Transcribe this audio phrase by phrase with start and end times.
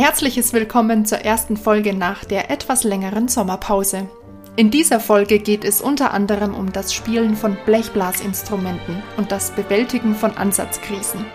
[0.00, 4.08] herzliches Willkommen zur ersten Folge nach der etwas längeren Sommerpause.
[4.56, 10.14] In dieser Folge geht es unter anderem um das Spielen von Blechblasinstrumenten und das Bewältigen
[10.14, 11.26] von Ansatzkrisen.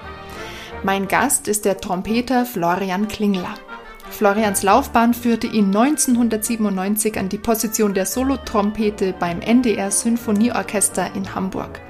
[0.82, 3.54] Mein Gast ist der Trompeter Florian Klingler.
[4.09, 11.82] Florians Laufbahn führte ihn 1997 an die Position der Solotrompete beim NDR Sinfonieorchester in Hamburg.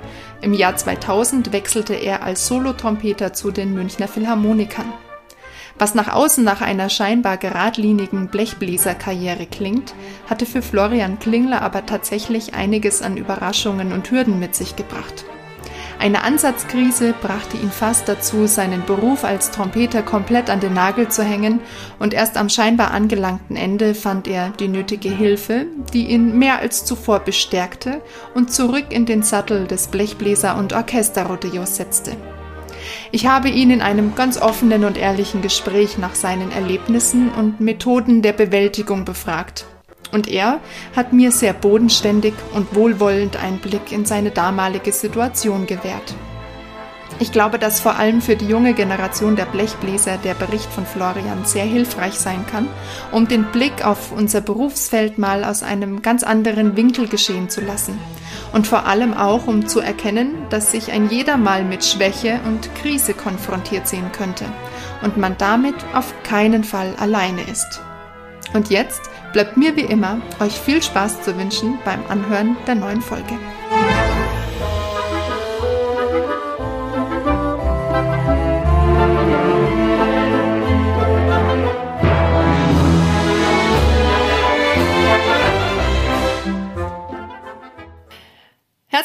[0.42, 4.92] Im Jahr 2000 wechselte er als Solotrompeter zu den Münchner Philharmonikern.
[5.78, 9.94] Was nach außen nach einer scheinbar geradlinigen Blechbläserkarriere klingt,
[10.30, 15.26] hatte für Florian Klingler aber tatsächlich einiges an Überraschungen und Hürden mit sich gebracht.
[16.00, 21.24] Eine Ansatzkrise brachte ihn fast dazu, seinen Beruf als Trompeter komplett an den Nagel zu
[21.24, 21.62] hängen,
[22.00, 26.86] und erst am scheinbar angelangten Ende fand er die nötige Hilfe, die ihn mehr als
[26.86, 28.02] zuvor bestärkte
[28.34, 32.16] und zurück in den Sattel des Blechbläser- und Orchesterrodeos setzte.
[33.12, 38.22] Ich habe ihn in einem ganz offenen und ehrlichen Gespräch nach seinen Erlebnissen und Methoden
[38.22, 39.66] der Bewältigung befragt.
[40.11, 40.59] Und er
[40.95, 46.16] hat mir sehr bodenständig und wohlwollend Einblick in seine damalige Situation gewährt.
[47.20, 51.45] Ich glaube, dass vor allem für die junge Generation der Blechbläser der Bericht von Florian
[51.45, 52.67] sehr hilfreich sein kann,
[53.11, 57.98] um den Blick auf unser Berufsfeld mal aus einem ganz anderen Winkel geschehen zu lassen.
[58.56, 62.73] Und vor allem auch, um zu erkennen, dass sich ein jeder mal mit Schwäche und
[62.75, 64.45] Krise konfrontiert sehen könnte
[65.03, 67.81] und man damit auf keinen Fall alleine ist.
[68.53, 69.02] Und jetzt
[69.33, 73.38] bleibt mir wie immer, euch viel Spaß zu wünschen beim Anhören der neuen Folge.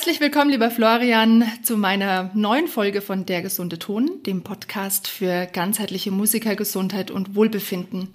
[0.00, 5.44] Herzlich willkommen, lieber Florian, zu meiner neuen Folge von Der gesunde Ton, dem Podcast für
[5.44, 8.08] ganzheitliche Musikergesundheit und Wohlbefinden.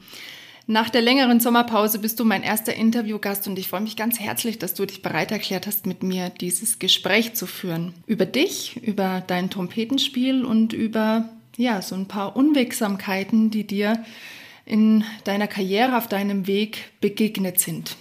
[0.66, 4.58] Nach der längeren Sommerpause bist du mein erster Interviewgast und ich freue mich ganz herzlich,
[4.58, 7.94] dass du dich bereit erklärt hast, mit mir dieses Gespräch zu führen.
[8.08, 14.04] Über dich, über dein Trompetenspiel und über ja, so ein paar Unwegsamkeiten, die dir
[14.66, 17.96] in deiner Karriere auf deinem Weg begegnet sind.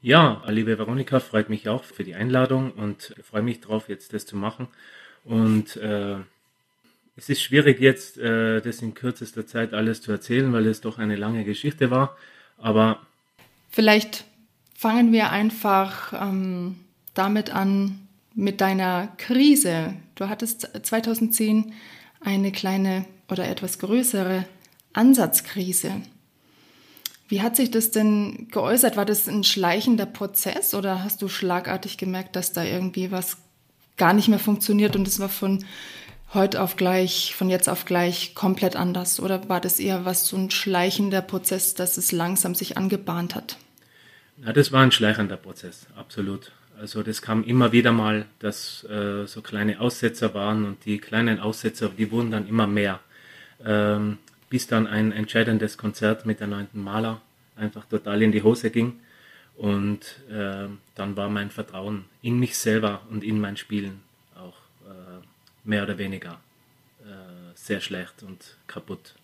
[0.00, 4.26] Ja, liebe Veronika, freut mich auch für die Einladung und freue mich darauf, jetzt das
[4.26, 4.68] zu machen.
[5.24, 6.16] Und äh,
[7.16, 10.98] es ist schwierig jetzt, äh, das in kürzester Zeit alles zu erzählen, weil es doch
[10.98, 12.16] eine lange Geschichte war.
[12.58, 13.00] Aber
[13.68, 14.24] vielleicht
[14.76, 16.76] fangen wir einfach ähm,
[17.14, 19.94] damit an mit deiner Krise.
[20.14, 21.72] Du hattest 2010
[22.20, 24.44] eine kleine oder etwas größere
[24.92, 26.02] Ansatzkrise.
[27.28, 28.96] Wie hat sich das denn geäußert?
[28.96, 33.36] War das ein schleichender Prozess oder hast du schlagartig gemerkt, dass da irgendwie was
[33.98, 35.64] gar nicht mehr funktioniert und es war von
[36.32, 39.20] heute auf gleich, von jetzt auf gleich komplett anders?
[39.20, 43.58] Oder war das eher was so ein schleichender Prozess, dass es langsam sich angebahnt hat?
[44.44, 46.52] Ja, das war ein schleichender Prozess, absolut.
[46.80, 51.40] Also das kam immer wieder mal, dass äh, so kleine Aussetzer waren und die kleinen
[51.40, 53.00] Aussetzer, die wurden dann immer mehr.
[53.64, 54.18] Ähm,
[54.48, 57.20] bis dann ein entscheidendes Konzert mit der neunten Maler
[57.56, 59.00] einfach total in die Hose ging.
[59.56, 64.00] Und äh, dann war mein Vertrauen in mich selber und in mein Spielen
[64.36, 64.56] auch
[64.88, 65.24] äh,
[65.64, 66.38] mehr oder weniger
[67.04, 69.14] äh, sehr schlecht und kaputt.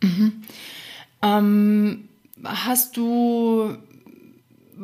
[0.00, 0.44] Mhm.
[1.22, 2.08] Ähm,
[2.44, 3.76] hast du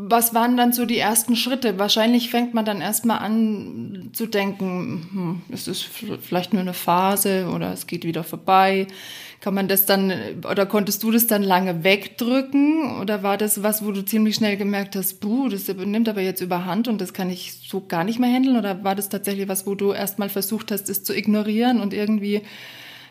[0.01, 1.77] was waren dann so die ersten Schritte?
[1.79, 5.83] Wahrscheinlich fängt man dann erstmal an zu denken, hm, es ist
[6.23, 8.87] vielleicht nur eine Phase oder es geht wieder vorbei.
[9.41, 10.13] Kann man das dann,
[10.49, 13.01] oder konntest du das dann lange wegdrücken?
[13.01, 16.41] Oder war das was, wo du ziemlich schnell gemerkt hast, buh, das nimmt aber jetzt
[16.41, 18.57] überhand und das kann ich so gar nicht mehr handeln?
[18.57, 22.43] Oder war das tatsächlich was, wo du erstmal versucht hast, es zu ignorieren und irgendwie,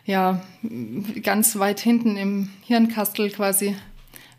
[0.06, 0.40] ja,
[1.22, 3.76] ganz weit hinten im Hirnkastel quasi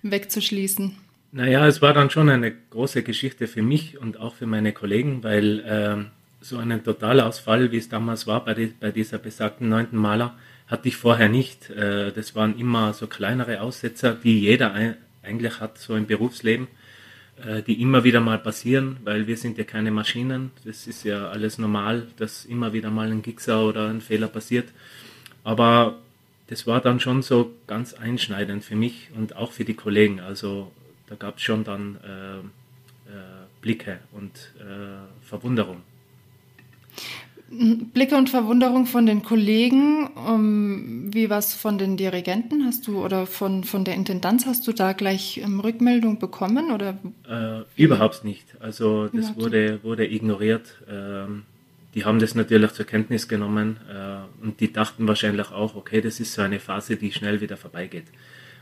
[0.01, 1.08] wegzuschließen?
[1.31, 5.23] Naja, es war dann schon eine große Geschichte für mich und auch für meine Kollegen,
[5.23, 6.05] weil äh,
[6.41, 10.35] so einen Totalausfall, wie es damals war bei, die, bei dieser besagten neunten Maler,
[10.67, 11.69] hatte ich vorher nicht.
[11.69, 16.67] Äh, das waren immer so kleinere Aussetzer, wie jeder ein, eigentlich hat, so im Berufsleben,
[17.45, 20.49] äh, die immer wieder mal passieren, weil wir sind ja keine Maschinen.
[20.65, 24.69] Das ist ja alles normal, dass immer wieder mal ein Gixer oder ein Fehler passiert.
[25.43, 25.99] Aber
[26.47, 30.19] das war dann schon so ganz einschneidend für mich und auch für die Kollegen.
[30.21, 30.71] Also
[31.09, 32.41] da gab es schon dann äh, äh,
[33.61, 35.81] Blicke und äh, Verwunderung.
[37.93, 43.25] Blicke und Verwunderung von den Kollegen, um, wie was von den Dirigenten hast du oder
[43.25, 46.99] von, von der Intendanz hast du da gleich ähm, Rückmeldung bekommen oder?
[47.27, 48.45] Äh, überhaupt nicht.
[48.59, 50.75] Also das wurde, wurde ignoriert.
[50.87, 51.43] Ähm,
[51.95, 53.77] die haben das natürlich zur Kenntnis genommen.
[53.91, 57.57] Äh, Und die dachten wahrscheinlich auch, okay, das ist so eine Phase, die schnell wieder
[57.57, 58.05] vorbeigeht.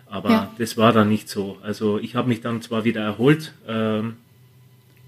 [0.10, 0.54] Aber ja.
[0.58, 1.58] das war dann nicht so.
[1.62, 4.16] Also ich habe mich dann zwar wieder erholt, ähm,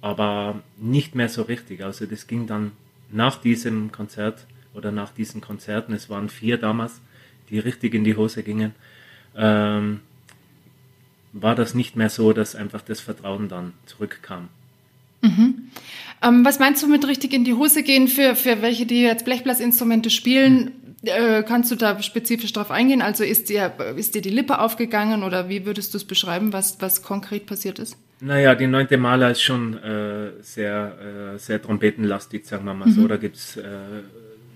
[0.02, 1.84] aber nicht mehr so richtig.
[1.84, 2.72] Also das ging dann
[3.12, 7.02] nach diesem Konzert oder nach diesen Konzerten, es waren vier damals,
[7.50, 8.74] die richtig in die Hose gingen,
[9.36, 10.02] ähm,
[11.34, 14.50] war das nicht mehr so, dass einfach das Vertrauen dann zurückkam.
[15.22, 15.70] Mhm.
[16.22, 19.26] Ähm, was meinst du mit richtig in die Hose gehen für, für welche, die jetzt
[19.26, 20.72] Blechblasinstrumente spielen?
[21.04, 23.02] Äh, kannst du da spezifisch drauf eingehen?
[23.02, 26.82] Also ist dir, ist dir die Lippe aufgegangen oder wie würdest du es beschreiben, was,
[26.82, 27.98] was konkret passiert ist?
[28.22, 32.92] Naja, die neunte Maler ist schon äh, sehr, äh, sehr trompetenlastig, sagen wir mal mhm.
[32.92, 33.08] so.
[33.08, 33.64] Da gibt es äh,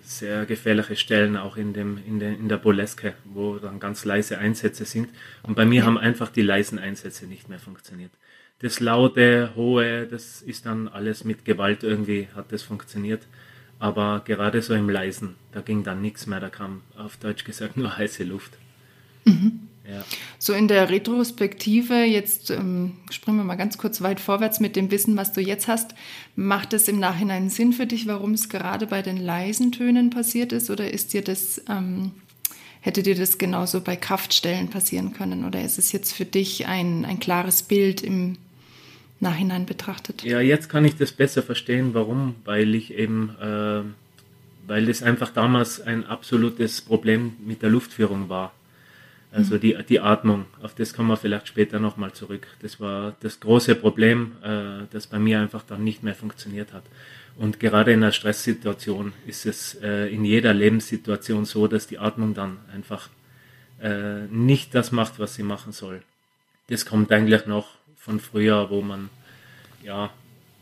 [0.03, 4.37] sehr gefährliche Stellen auch in, dem, in, der, in der Burleske, wo dann ganz leise
[4.37, 5.09] Einsätze sind.
[5.43, 5.85] Und bei mir ja.
[5.85, 8.11] haben einfach die leisen Einsätze nicht mehr funktioniert.
[8.59, 13.21] Das laute, hohe, das ist dann alles mit Gewalt irgendwie, hat das funktioniert.
[13.83, 17.75] Aber gerade so im Leisen, da ging dann nichts mehr, da kam auf Deutsch gesagt
[17.75, 18.53] nur heiße Luft.
[19.25, 19.67] Mhm.
[19.85, 20.05] Ja.
[20.39, 24.89] So in der Retrospektive, jetzt ähm, springen wir mal ganz kurz weit vorwärts mit dem
[24.89, 25.95] Wissen, was du jetzt hast.
[26.37, 30.53] Macht es im Nachhinein Sinn für dich, warum es gerade bei den leisen Tönen passiert
[30.53, 30.69] ist?
[30.69, 32.13] Oder ist dir das, ähm,
[32.79, 35.43] hätte dir das genauso bei Kraftstellen passieren können?
[35.43, 38.37] Oder ist es jetzt für dich ein, ein klares Bild im
[39.23, 40.23] Nachhinein betrachtet?
[40.23, 43.81] Ja, jetzt kann ich das besser verstehen, warum, weil ich eben, äh,
[44.67, 48.53] weil das einfach damals ein absolutes Problem mit der Luftführung war.
[49.31, 52.45] Also die, die Atmung, auf das kommen wir vielleicht später nochmal zurück.
[52.61, 56.83] Das war das große Problem, äh, das bei mir einfach dann nicht mehr funktioniert hat.
[57.35, 62.35] Und gerade in einer Stresssituation ist es äh, in jeder Lebenssituation so, dass die Atmung
[62.35, 63.09] dann einfach
[63.81, 66.03] äh, nicht das macht, was sie machen soll.
[66.67, 67.69] Das kommt eigentlich noch
[68.03, 69.09] von früher, wo man,
[69.81, 70.09] ja,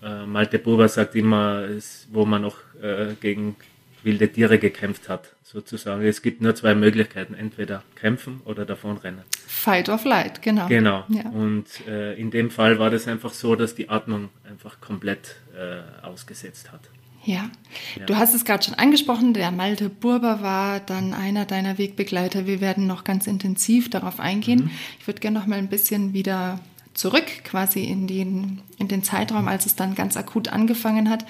[0.03, 1.67] äh, Malte Buber sagt immer,
[2.11, 3.55] wo man noch äh, gegen
[4.03, 6.03] wilde Tiere gekämpft hat, sozusagen.
[6.03, 9.21] Es gibt nur zwei Möglichkeiten, entweder kämpfen oder davonrennen.
[9.47, 10.67] Fight or flight, genau.
[10.67, 11.03] Genau.
[11.09, 11.29] Ja.
[11.29, 16.05] Und äh, in dem Fall war das einfach so, dass die Atmung einfach komplett äh,
[16.05, 16.81] ausgesetzt hat.
[17.23, 17.51] Ja.
[17.97, 18.05] ja.
[18.07, 22.47] du hast es gerade schon angesprochen, der Malte Burber war dann einer deiner Wegbegleiter.
[22.47, 24.65] Wir werden noch ganz intensiv darauf eingehen.
[24.65, 24.71] Mhm.
[24.99, 26.59] Ich würde gerne noch mal ein bisschen wieder
[27.01, 31.25] zurück quasi in den, in den Zeitraum, als es dann ganz akut angefangen hat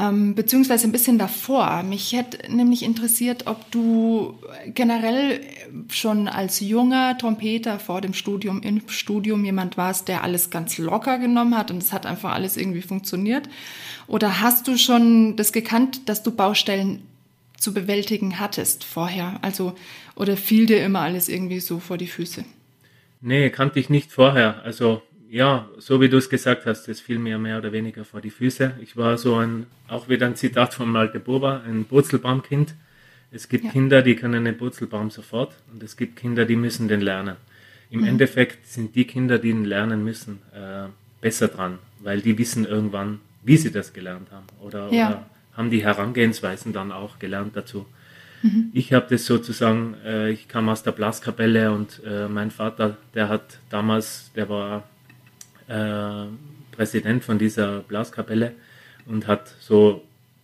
[0.00, 1.82] ähm, beziehungsweise ein bisschen davor.
[1.82, 4.34] Mich hätte nämlich interessiert, ob du
[4.66, 5.42] generell
[5.88, 11.18] schon als junger Trompeter vor dem Studium, im Studium jemand warst, der alles ganz locker
[11.18, 13.48] genommen hat und es hat einfach alles irgendwie funktioniert.
[14.06, 17.02] Oder hast du schon das gekannt, dass du Baustellen
[17.58, 19.38] zu bewältigen hattest vorher?
[19.42, 19.74] Also,
[20.16, 22.44] oder fiel dir immer alles irgendwie so vor die Füße?
[23.20, 24.62] Nee, kannte ich nicht vorher.
[24.62, 28.20] Also ja, so wie du es gesagt hast, das fiel mir mehr oder weniger vor
[28.20, 28.74] die Füße.
[28.82, 32.74] Ich war so ein, auch wieder ein Zitat von Malte Boba, ein Purzelbaumkind.
[33.30, 33.70] Es gibt ja.
[33.70, 37.36] Kinder, die können den Purzelbaum sofort und es gibt Kinder, die müssen den lernen.
[37.90, 38.08] Im mhm.
[38.08, 40.88] Endeffekt sind die Kinder, die ihn lernen müssen, äh,
[41.20, 45.08] besser dran, weil die wissen irgendwann, wie sie das gelernt haben oder, ja.
[45.08, 47.86] oder haben die Herangehensweisen dann auch gelernt dazu.
[48.42, 48.70] Mhm.
[48.72, 53.28] Ich habe das sozusagen, äh, ich kam aus der Blaskapelle und äh, mein Vater, der
[53.28, 54.84] hat damals, der war
[55.68, 56.26] äh,
[56.72, 58.52] Präsident von dieser Blaskapelle
[59.06, 60.02] und hat so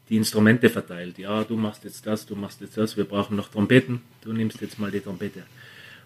[0.09, 1.19] die Instrumente verteilt.
[1.19, 4.61] Ja, du machst jetzt das, du machst jetzt das, wir brauchen noch Trompeten, du nimmst
[4.61, 5.43] jetzt mal die Trompete.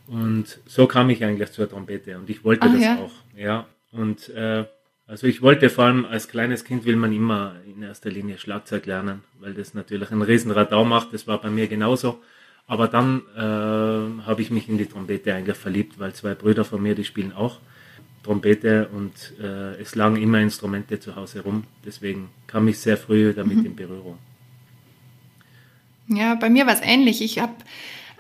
[0.07, 2.99] Und so kam ich eigentlich zur Trompete und ich wollte Ach, das ja?
[2.99, 3.13] auch.
[3.37, 4.65] Ja, und äh,
[5.11, 8.87] also ich wollte vor allem als kleines Kind will man immer in erster Linie Schlagzeug
[8.87, 11.13] lernen, weil das natürlich einen riesen Radau macht.
[11.13, 12.21] Das war bei mir genauso.
[12.69, 16.81] Aber dann äh, habe ich mich in die Trompete eigentlich verliebt, weil zwei Brüder von
[16.81, 17.59] mir, die spielen auch.
[18.23, 21.65] Trompete und äh, es lagen immer Instrumente zu Hause rum.
[21.85, 23.67] Deswegen kam ich sehr früh damit mhm.
[23.67, 24.19] in Berührung.
[26.07, 27.21] Ja, bei mir war es ähnlich.
[27.21, 27.55] Ich habe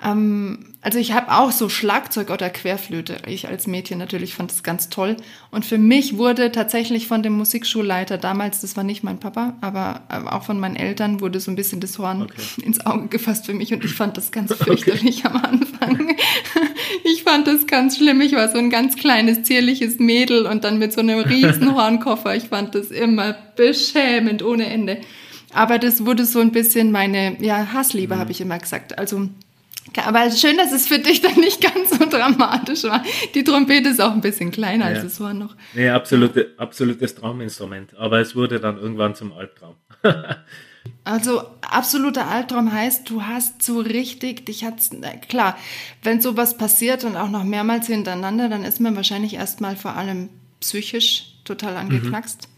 [0.02, 3.18] ähm, also ich habe auch so Schlagzeug oder Querflöte.
[3.26, 5.16] Ich als Mädchen natürlich fand das ganz toll.
[5.50, 10.02] Und für mich wurde tatsächlich von dem Musikschulleiter damals, das war nicht mein Papa, aber
[10.32, 12.40] auch von meinen Eltern, wurde so ein bisschen das Horn okay.
[12.62, 13.74] ins Auge gefasst für mich.
[13.74, 15.36] Und ich fand das ganz fürchterlich okay.
[15.36, 16.16] am Anfang.
[17.04, 18.22] Ich fand das ganz schlimm.
[18.22, 22.34] Ich war so ein ganz kleines, zierliches Mädel und dann mit so einem riesen Hornkoffer.
[22.34, 24.98] Ich fand das immer beschämend ohne Ende.
[25.52, 28.18] Aber das wurde so ein bisschen meine, ja, Hassliebe, mhm.
[28.18, 28.98] habe ich immer gesagt.
[28.98, 29.28] Also
[29.96, 33.02] aber schön, dass es für dich dann nicht ganz so dramatisch war.
[33.34, 34.96] Die Trompete ist auch ein bisschen kleiner ja.
[34.96, 35.56] als es war noch.
[35.74, 37.96] Nee, absolute, absolutes Trauminstrument.
[37.96, 39.74] Aber es wurde dann irgendwann zum Albtraum.
[41.04, 44.90] also absoluter Albtraum heißt, du hast so richtig, dich hat's,
[45.28, 45.56] klar,
[46.02, 50.28] wenn sowas passiert und auch noch mehrmals hintereinander, dann ist man wahrscheinlich erstmal vor allem
[50.60, 52.48] psychisch total angeknackst.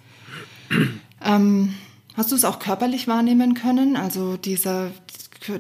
[0.69, 1.00] Mhm.
[1.25, 1.75] Ähm,
[2.16, 3.97] hast du es auch körperlich wahrnehmen können?
[3.97, 4.90] Also dieser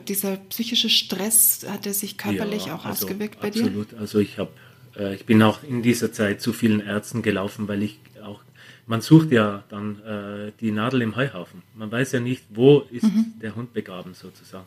[0.08, 3.72] dieser psychische Stress, hat er sich körperlich ja, auch also ausgewirkt bei absolut.
[3.72, 3.80] dir?
[3.80, 4.00] Absolut.
[4.00, 4.50] Also ich habe,
[4.96, 8.40] äh, ich bin auch in dieser Zeit zu vielen Ärzten gelaufen, weil ich auch,
[8.86, 11.62] man sucht ja dann äh, die Nadel im Heuhaufen.
[11.74, 13.34] Man weiß ja nicht, wo ist mhm.
[13.40, 14.66] der Hund begraben sozusagen.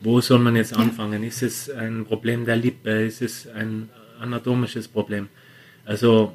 [0.00, 1.22] Wo soll man jetzt anfangen?
[1.22, 1.28] Ja.
[1.28, 3.04] Ist es ein Problem der Lippe?
[3.04, 5.28] Ist es ein anatomisches Problem?
[5.84, 6.34] Also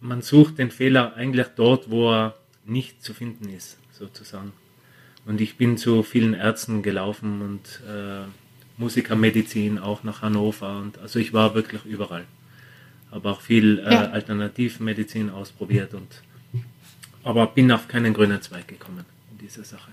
[0.00, 4.52] man sucht den Fehler eigentlich dort, wo er nicht zu finden ist, sozusagen.
[5.24, 8.26] Und ich bin zu vielen Ärzten gelaufen und äh,
[8.76, 10.78] Musikermedizin auch nach Hannover.
[10.78, 12.24] Und also ich war wirklich überall.
[13.10, 14.10] Habe auch viel äh, ja.
[14.10, 16.22] Alternativmedizin ausprobiert und
[17.24, 19.90] aber bin auf keinen grünen Zweig gekommen in dieser Sache.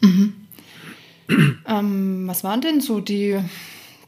[0.00, 0.34] Mhm.
[1.66, 3.40] ähm, was waren denn so die,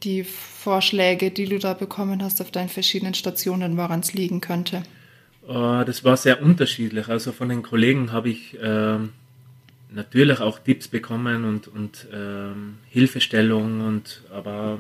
[0.02, 4.82] die Vorschläge, die du da bekommen hast auf deinen verschiedenen Stationen, woran es liegen könnte?
[5.48, 7.08] Uh, das war sehr unterschiedlich.
[7.08, 8.98] Also von den Kollegen habe ich äh,
[9.90, 14.78] natürlich auch Tipps bekommen und, und ähm, Hilfestellung und aber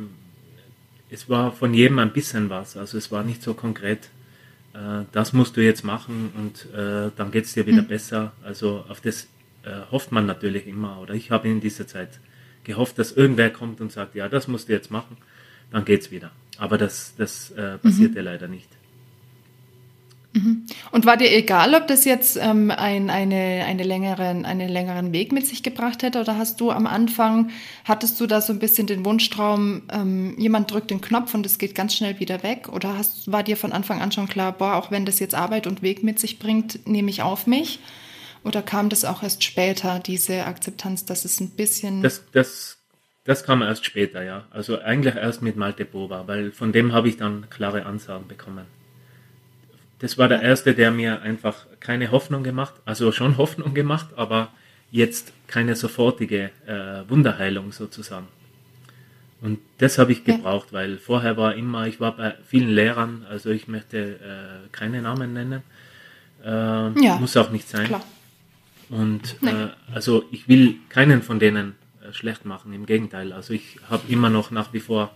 [1.10, 2.76] es war von jedem ein bisschen was.
[2.76, 4.10] Also es war nicht so konkret,
[4.74, 7.88] äh, das musst du jetzt machen und äh, dann geht es dir wieder mhm.
[7.88, 8.32] besser.
[8.42, 9.28] Also auf das
[9.62, 11.00] äh, hofft man natürlich immer.
[11.00, 12.20] Oder ich habe in dieser Zeit
[12.64, 15.16] gehofft, dass irgendwer kommt und sagt, ja, das musst du jetzt machen,
[15.70, 16.30] dann geht es wieder.
[16.58, 18.24] Aber das, das äh, passierte mhm.
[18.24, 18.68] leider nicht.
[20.36, 20.66] Mhm.
[20.90, 25.32] Und war dir egal, ob das jetzt ähm, ein, eine, eine längeren, einen längeren Weg
[25.32, 26.20] mit sich gebracht hätte?
[26.20, 27.50] Oder hast du am Anfang,
[27.84, 31.58] hattest du da so ein bisschen den Wunschtraum, ähm, jemand drückt den Knopf und es
[31.58, 32.68] geht ganz schnell wieder weg?
[32.68, 35.66] Oder hast, war dir von Anfang an schon klar, boah, auch wenn das jetzt Arbeit
[35.66, 37.78] und Weg mit sich bringt, nehme ich auf mich?
[38.44, 42.02] Oder kam das auch erst später, diese Akzeptanz, dass es ein bisschen.
[42.02, 42.76] Das, das,
[43.24, 44.44] das kam erst später, ja.
[44.50, 48.66] Also eigentlich erst mit Malte Boba, weil von dem habe ich dann klare Ansagen bekommen
[49.98, 54.52] das war der erste, der mir einfach keine Hoffnung gemacht, also schon Hoffnung gemacht, aber
[54.90, 58.28] jetzt keine sofortige äh, Wunderheilung sozusagen.
[59.40, 63.50] Und das habe ich gebraucht, weil vorher war immer, ich war bei vielen Lehrern, also
[63.50, 65.62] ich möchte äh, keine Namen nennen,
[66.44, 67.86] äh, ja, muss auch nicht sein.
[67.86, 68.04] Klar.
[68.88, 73.32] Und äh, also ich will keinen von denen äh, schlecht machen, im Gegenteil.
[73.32, 75.10] Also ich habe immer noch nach wie vor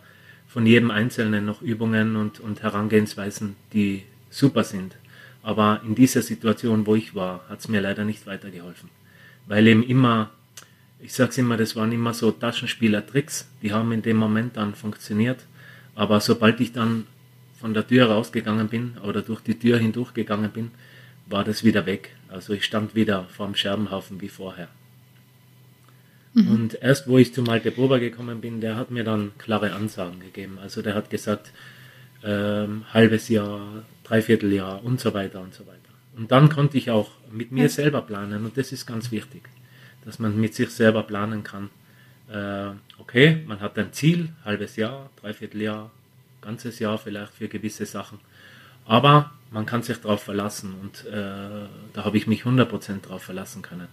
[0.49, 4.96] von jedem Einzelnen noch Übungen und, und Herangehensweisen, die super sind.
[5.42, 8.90] Aber in dieser Situation, wo ich war, hat es mir leider nicht weitergeholfen.
[9.46, 10.30] Weil eben immer,
[11.00, 14.75] ich sage es immer, das waren immer so Taschenspieler-Tricks, die haben in dem Moment dann
[14.75, 15.40] funktioniert.
[15.94, 17.06] Aber sobald ich dann
[17.58, 20.70] von der Tür rausgegangen bin oder durch die Tür hindurchgegangen bin,
[21.26, 22.14] war das wieder weg.
[22.28, 24.68] Also ich stand wieder vor dem Scherbenhaufen wie vorher.
[26.34, 26.49] Mhm.
[26.49, 30.20] Und erst wo ich zu Malte Bober gekommen bin, der hat mir dann klare Ansagen
[30.20, 30.58] gegeben.
[30.60, 31.52] Also der hat gesagt,
[32.22, 35.79] ähm, halbes Jahr, Dreivierteljahr und so weiter und so weiter.
[36.17, 39.49] Und dann konnte ich auch mit mir selber planen und das ist ganz wichtig,
[40.05, 41.71] dass man mit sich selber planen kann.
[42.29, 45.93] Äh, okay, man hat ein Ziel, halbes Jahr, Dreivierteljahr,
[46.40, 48.19] ganzes Jahr vielleicht für gewisse Sachen,
[48.85, 53.62] aber man kann sich darauf verlassen und äh, da habe ich mich 100% darauf verlassen
[53.62, 53.87] können.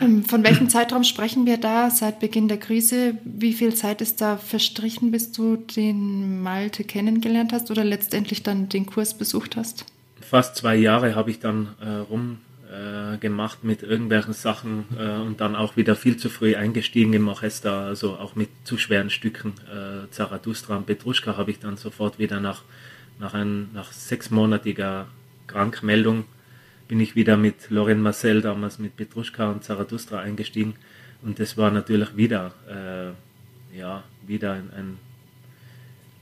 [0.00, 3.18] Ähm, von welchem Zeitraum sprechen wir da seit Beginn der Krise?
[3.24, 8.68] Wie viel Zeit ist da verstrichen, bis du den Malte kennengelernt hast oder letztendlich dann
[8.68, 9.84] den Kurs besucht hast?
[10.20, 12.38] Fast zwei Jahre habe ich dann äh, rum
[12.72, 13.28] äh,
[13.62, 18.14] mit irgendwelchen Sachen äh, und dann auch wieder viel zu früh eingestiegen im Orchester, also
[18.14, 19.52] auch mit zu schweren Stücken.
[19.70, 22.62] Äh, Zarathustra und Petruschka habe ich dann sofort wieder nach,
[23.18, 25.06] nach, ein, nach sechsmonatiger
[25.46, 26.24] Krankmeldung
[26.92, 30.74] bin ich wieder mit Loren Marcel, damals mit Petruschka und Zarathustra eingestiegen.
[31.22, 34.98] Und das war natürlich wieder, äh, ja, wieder ein, ein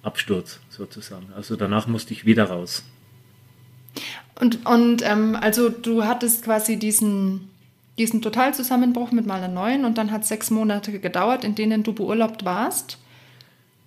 [0.04, 1.26] Absturz sozusagen.
[1.34, 2.84] Also danach musste ich wieder raus.
[4.40, 7.50] Und, und ähm, also du hattest quasi diesen,
[7.98, 12.44] diesen Totalzusammenbruch mit Maler 9 und dann hat sechs Monate gedauert, in denen du beurlaubt
[12.44, 12.98] warst.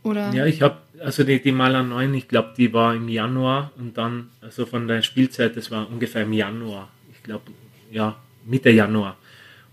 [0.04, 0.34] Oder?
[0.34, 3.98] Ja, ich habe, also die, die Maler 9, ich glaube, die war im Januar und
[3.98, 6.90] dann, also von der Spielzeit, das war ungefähr im Januar.
[7.12, 7.52] Ich glaube,
[7.92, 9.18] ja, Mitte Januar.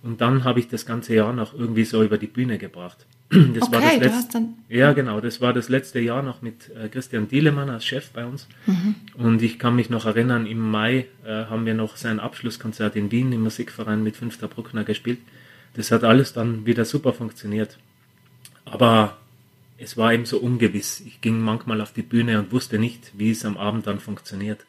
[0.03, 3.07] Und dann habe ich das ganze Jahr noch irgendwie so über die Bühne gebracht.
[3.55, 4.43] Das okay, war das letzte.
[4.69, 8.27] Ja, genau, das war das letzte Jahr noch mit äh, Christian Dielemann als Chef bei
[8.27, 8.49] uns.
[8.67, 8.97] Mhm.
[9.15, 13.13] Und ich kann mich noch erinnern, im Mai äh, haben wir noch sein Abschlusskonzert in
[13.13, 15.21] Wien im Musikverein mit Fünfter Bruckner gespielt.
[15.75, 17.79] Das hat alles dann wieder super funktioniert.
[18.65, 19.20] Aber
[19.81, 21.01] es war eben so ungewiss.
[21.01, 24.67] Ich ging manchmal auf die Bühne und wusste nicht, wie es am Abend dann funktioniert.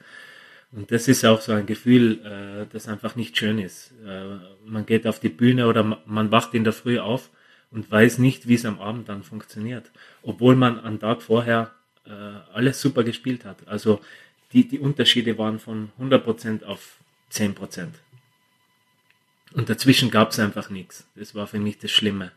[0.71, 3.91] Und das ist auch so ein Gefühl, äh, das einfach nicht schön ist.
[4.05, 7.29] Äh, man geht auf die Bühne oder man wacht in der Früh auf
[7.71, 9.91] und weiß nicht, wie es am Abend dann funktioniert.
[10.23, 11.71] Obwohl man am Tag vorher
[12.05, 12.11] äh,
[12.53, 13.67] alles super gespielt hat.
[13.67, 13.99] Also
[14.53, 16.97] die, die Unterschiede waren von 100% auf
[17.31, 17.87] 10%.
[19.53, 21.05] Und dazwischen gab es einfach nichts.
[21.15, 22.31] Das war für mich das Schlimme.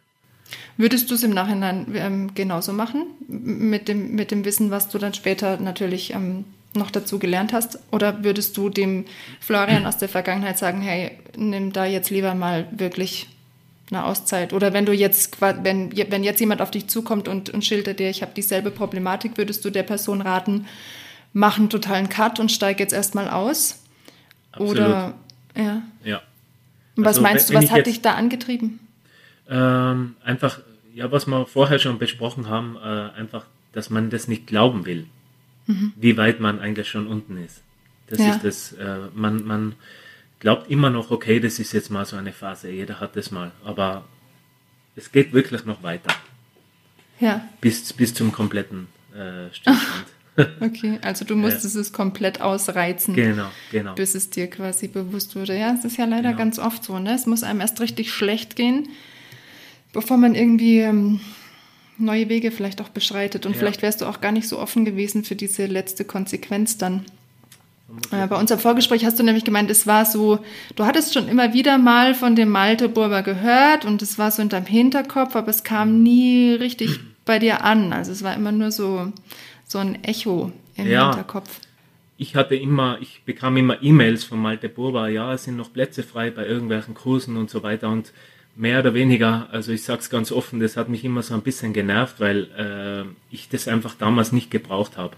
[0.76, 4.98] Würdest du es im Nachhinein ähm, genauso machen, mit dem, mit dem Wissen, was du
[4.98, 7.78] dann später natürlich ähm, noch dazu gelernt hast?
[7.92, 9.04] Oder würdest du dem
[9.40, 13.28] Florian aus der Vergangenheit sagen, hey, nimm da jetzt lieber mal wirklich
[13.90, 14.52] eine Auszeit?
[14.52, 18.10] Oder wenn du jetzt, wenn, wenn jetzt jemand auf dich zukommt und, und schildert dir,
[18.10, 20.66] ich habe dieselbe Problematik, würdest du der Person raten,
[21.32, 23.80] mach einen totalen Cut und steig jetzt erstmal aus?
[24.52, 24.78] Absolut.
[24.78, 25.14] Oder
[25.56, 25.82] ja.
[26.04, 26.22] Ja.
[26.96, 28.80] Und was Also, meinst du, was hat dich da angetrieben?
[29.48, 30.60] Ähm, einfach,
[30.94, 35.06] ja, was wir vorher schon besprochen haben, äh, einfach, dass man das nicht glauben will,
[35.96, 37.62] wie weit man eigentlich schon unten ist.
[38.08, 38.30] Das Ja.
[38.34, 39.74] ist das, äh, man, man
[40.40, 43.50] glaubt immer noch, okay, das ist jetzt mal so eine Phase, jeder hat das mal,
[43.64, 44.04] aber
[44.94, 46.14] es geht wirklich noch weiter,
[47.20, 50.06] Ja, bis, bis zum kompletten äh, Stillstand.
[50.60, 50.98] okay.
[51.02, 53.14] Also du musstest es komplett ausreizen.
[53.14, 53.94] genau, genau.
[53.94, 55.56] bis es dir quasi bewusst wurde.
[55.58, 56.38] Ja, es ist ja leider Genau.
[56.38, 56.98] ganz oft so.
[56.98, 57.14] Ne?
[57.14, 58.88] Es muss einem erst richtig schlecht gehen,
[59.94, 61.20] bevor man irgendwie ähm,
[61.96, 63.46] neue Wege vielleicht auch beschreitet.
[63.46, 63.58] Und Ja.
[63.60, 67.06] vielleicht wärst du auch gar nicht so offen gewesen für diese letzte Konsequenz dann.
[68.10, 70.40] Äh, bei unserem Vorgespräch hast du nämlich gemeint, es war so,
[70.74, 74.42] du hattest schon immer wieder mal von dem Malte Burber gehört und es war so
[74.42, 77.92] in deinem Hinterkopf, aber es kam nie richtig bei dir an.
[77.92, 79.12] Also es war immer nur so,
[79.66, 81.06] so ein Echo im Ja.
[81.10, 81.60] Hinterkopf.
[82.16, 86.02] Ich hatte immer, ich bekam immer E-Mails von Malte Burba, ja, es sind noch Plätze
[86.04, 88.12] frei bei irgendwelchen Kursen und so weiter und
[88.56, 91.73] mehr oder weniger, also ich sag's ganz offen, das hat mich immer so ein bisschen
[91.73, 95.16] genervt, weil äh, ich das einfach damals nicht gebraucht habe.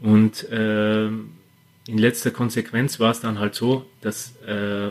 [0.00, 4.90] Und äh, in letzter Konsequenz war es dann halt so, dass äh,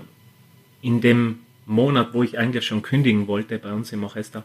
[0.82, 4.44] in dem Monat, wo ich eigentlich schon kündigen wollte bei uns im Orchester,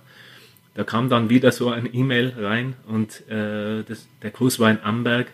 [0.75, 4.81] da kam dann wieder so ein E-Mail rein und äh, das, der Kurs war in
[4.83, 5.29] Amberg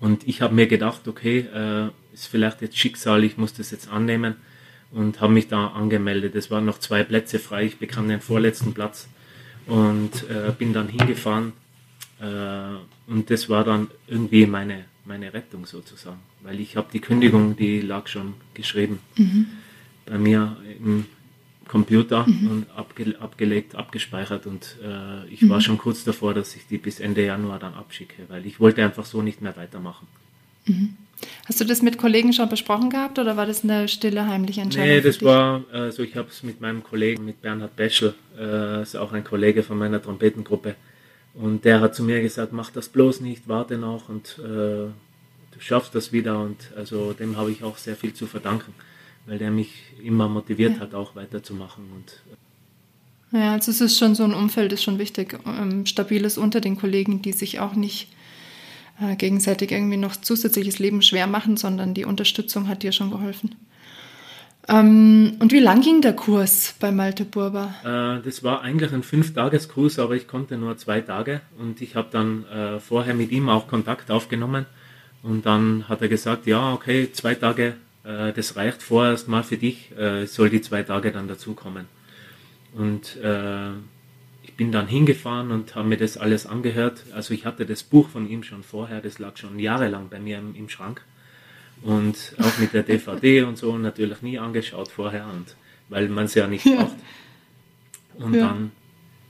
[0.00, 3.90] und ich habe mir gedacht, okay, äh, ist vielleicht jetzt Schicksal, ich muss das jetzt
[3.90, 4.36] annehmen
[4.90, 6.34] und habe mich da angemeldet.
[6.34, 9.08] Es waren noch zwei Plätze frei, ich bekam den vorletzten Platz
[9.66, 11.52] und äh, bin dann hingefahren
[12.20, 17.56] äh, und das war dann irgendwie meine, meine Rettung sozusagen, weil ich habe die Kündigung,
[17.56, 19.00] die lag schon geschrieben
[20.06, 21.06] bei mir im
[21.66, 26.78] Computer und abge abgelegt, abgespeichert und äh, ich war schon kurz davor, dass ich die
[26.78, 30.06] bis Ende Januar dann abschicke, weil ich wollte einfach so nicht mehr weitermachen.
[31.46, 34.88] Hast du das mit Kollegen schon besprochen gehabt oder war das eine stille, heimliche Entscheidung?
[34.88, 38.96] Nee, das war, also ich habe es mit meinem Kollegen, mit Bernhard Beschel, äh, ist
[38.96, 40.76] auch ein Kollege von meiner Trompetengruppe,
[41.34, 45.60] und der hat zu mir gesagt, mach das bloß nicht, warte noch und äh, du
[45.60, 48.74] schaffst das wieder und also dem habe ich auch sehr viel zu verdanken,
[49.26, 49.70] weil der mich
[50.02, 50.80] immer motiviert Ja.
[50.80, 52.22] hat, auch weiterzumachen und
[53.38, 55.38] Ja, also es ist schon so ein Umfeld, ist schon wichtig.
[55.46, 58.08] Ähm, stabiles unter den Kollegen, die sich auch nicht
[59.00, 63.54] äh, gegenseitig irgendwie noch zusätzliches Leben schwer machen, sondern die Unterstützung hat dir schon geholfen.
[64.68, 67.74] Ähm, und wie lang ging der Kurs bei Malte Burber?
[67.84, 72.08] Äh, das war eigentlich ein Fünf-Tages-Kurs, aber ich konnte nur zwei Tage und ich habe
[72.10, 74.66] dann äh, vorher mit ihm auch Kontakt aufgenommen
[75.22, 79.56] und dann hat er gesagt, ja, okay, zwei Tage, äh, das reicht vorerst mal für
[79.56, 81.86] dich, äh, soll die zwei Tage dann dazukommen.
[82.74, 83.70] Und äh,
[84.58, 87.04] bin dann hingefahren und habe mir das alles angehört.
[87.14, 90.38] Also ich hatte das Buch von ihm schon vorher, das lag schon jahrelang bei mir
[90.38, 91.00] im, im Schrank
[91.82, 95.54] und auch mit der DVD und so natürlich nie angeschaut vorher und
[95.88, 96.76] weil man es ja nicht Ja.
[96.76, 96.96] braucht.
[98.14, 98.48] Und Ja.
[98.48, 98.72] dann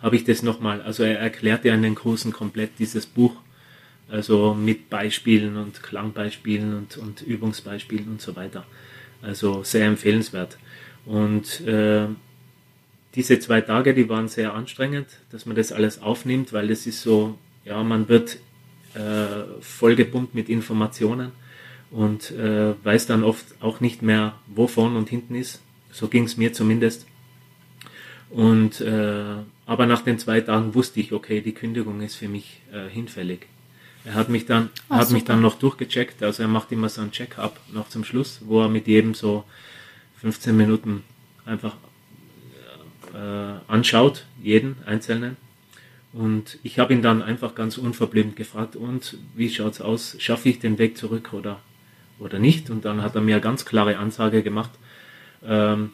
[0.00, 3.36] habe ich das nochmal, also er erklärte in den Kursen komplett dieses Buch,
[4.08, 8.64] also mit Beispielen und Klangbeispielen und, und Übungsbeispielen und so weiter.
[9.20, 10.56] Also sehr empfehlenswert.
[11.04, 12.06] Und äh,
[13.18, 17.02] diese zwei Tage, die waren sehr anstrengend, dass man das alles aufnimmt, weil das ist
[17.02, 18.38] so, ja, man wird
[18.94, 21.32] äh, vollgepumpt mit Informationen
[21.90, 25.60] und äh, weiß dann oft auch nicht mehr, wo vorn und hinten ist.
[25.90, 27.06] So ging es mir zumindest.
[28.30, 29.24] Und äh,
[29.66, 33.46] aber nach den zwei Tagen wusste ich, okay, die Kündigung ist für mich äh, hinfällig.
[34.04, 35.32] Er hat mich dann, Ah, hat mich super.
[35.32, 38.68] dann noch durchgecheckt, also er macht immer so ein Check-up noch zum Schluss, wo er
[38.68, 39.42] mit jedem so
[40.20, 41.02] 15 Minuten
[41.44, 41.74] einfach
[43.18, 45.36] äh, anschaut, jeden einzelnen.
[46.12, 50.16] Und ich habe ihn dann einfach ganz unverblümt gefragt, und wie schaut's aus?
[50.18, 51.60] Schaffe ich den Weg zurück oder,
[52.18, 52.70] oder nicht?
[52.70, 54.70] Und dann hat er mir eine ganz klare Ansage gemacht.
[55.44, 55.90] Ähm,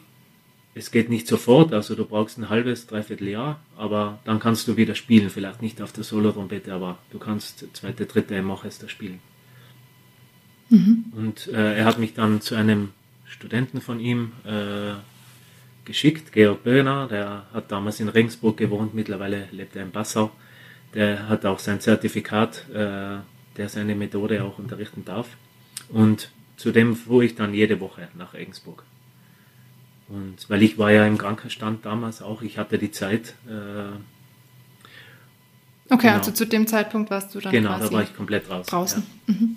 [0.73, 4.77] es geht nicht sofort, also du brauchst ein halbes, dreiviertel Jahr, aber dann kannst du
[4.77, 5.29] wieder spielen.
[5.29, 9.19] Vielleicht nicht auf der Solo-Trompete, aber du kannst zweite, dritte im Orchester spielen.
[11.15, 12.89] Und äh, er hat mich dann zu einem
[13.25, 14.95] Studenten von ihm äh,
[15.85, 20.31] geschickt, Georg Böhner, der hat damals in Regensburg gewohnt, mittlerweile lebt er in Passau.
[20.93, 23.17] Der hat auch sein Zertifikat, äh,
[23.57, 25.27] der seine Methode auch unterrichten darf.
[25.89, 28.83] Und zudem fuhr ich dann jede Woche nach Regensburg.
[30.07, 33.33] Und weil ich war ja im Krankenstand damals auch, ich hatte die Zeit.
[33.47, 33.95] Äh,
[35.89, 36.13] okay, genau.
[36.17, 38.67] also zu dem Zeitpunkt warst du dann Genau, da war ich komplett raus.
[38.67, 39.03] Draußen.
[39.27, 39.33] Ja.
[39.33, 39.55] Mhm.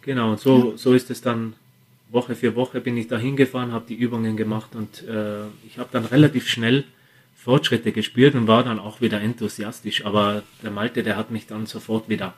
[0.00, 0.76] Genau, und so, ja.
[0.76, 1.54] so ist es dann
[2.10, 5.88] Woche für Woche bin ich da hingefahren, habe die Übungen gemacht und äh, ich habe
[5.90, 6.84] dann relativ schnell
[7.34, 10.06] Fortschritte gespürt und war dann auch wieder enthusiastisch.
[10.06, 12.34] Aber der Malte, der hat mich dann sofort wieder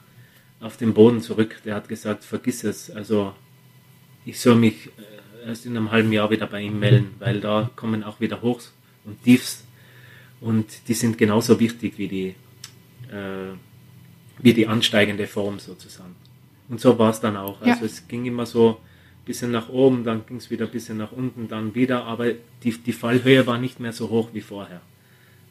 [0.61, 1.57] auf den Boden zurück.
[1.65, 2.91] Der hat gesagt, vergiss es.
[2.91, 3.35] Also
[4.25, 7.71] ich soll mich äh, erst in einem halben Jahr wieder bei ihm melden, weil da
[7.77, 8.73] kommen auch wieder Hochs
[9.05, 9.65] und Tiefs
[10.41, 12.35] und die sind genauso wichtig wie die,
[13.11, 13.55] äh,
[14.39, 16.15] wie die ansteigende Form sozusagen.
[16.69, 17.61] Und so war es dann auch.
[17.61, 17.87] Also ja.
[17.87, 18.81] es ging immer so
[19.27, 22.73] bisschen nach oben, dann ging es wieder ein bisschen nach unten, dann wieder, aber die,
[22.79, 24.81] die Fallhöhe war nicht mehr so hoch wie vorher.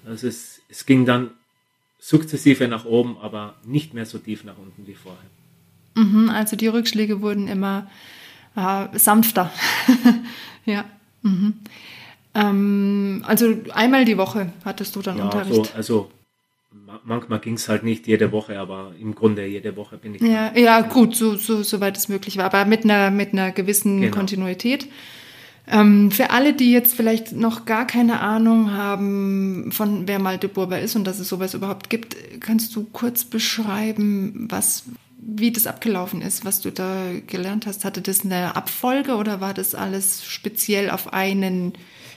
[0.06, 1.32] Also es, es ging dann
[2.00, 5.30] sukzessive nach oben, aber nicht mehr so tief nach unten wie vorher.
[5.96, 7.90] Mhm, also die Rückschläge wurden immer
[8.56, 9.52] äh, sanfter.
[10.66, 10.86] ja.
[11.22, 11.54] Mhm.
[12.34, 15.68] Ähm, also einmal die Woche hattest du dann ja, Unterricht.
[15.68, 16.12] So, also
[17.04, 20.22] manchmal ging es halt nicht jede Woche, aber im Grunde jede Woche bin ich.
[20.22, 24.02] Ja, ja gut, so, so, soweit es möglich war, aber mit einer, mit einer gewissen
[24.02, 24.16] genau.
[24.16, 24.88] Kontinuität.
[25.68, 30.80] Ähm, für alle, die jetzt vielleicht noch gar keine Ahnung haben, von wer Malte Burber
[30.80, 34.84] ist und dass es sowas überhaupt gibt, kannst du kurz beschreiben, was,
[35.18, 37.84] wie das abgelaufen ist, was du da gelernt hast?
[37.84, 41.74] Hatte das eine Abfolge oder war das alles speziell auf einen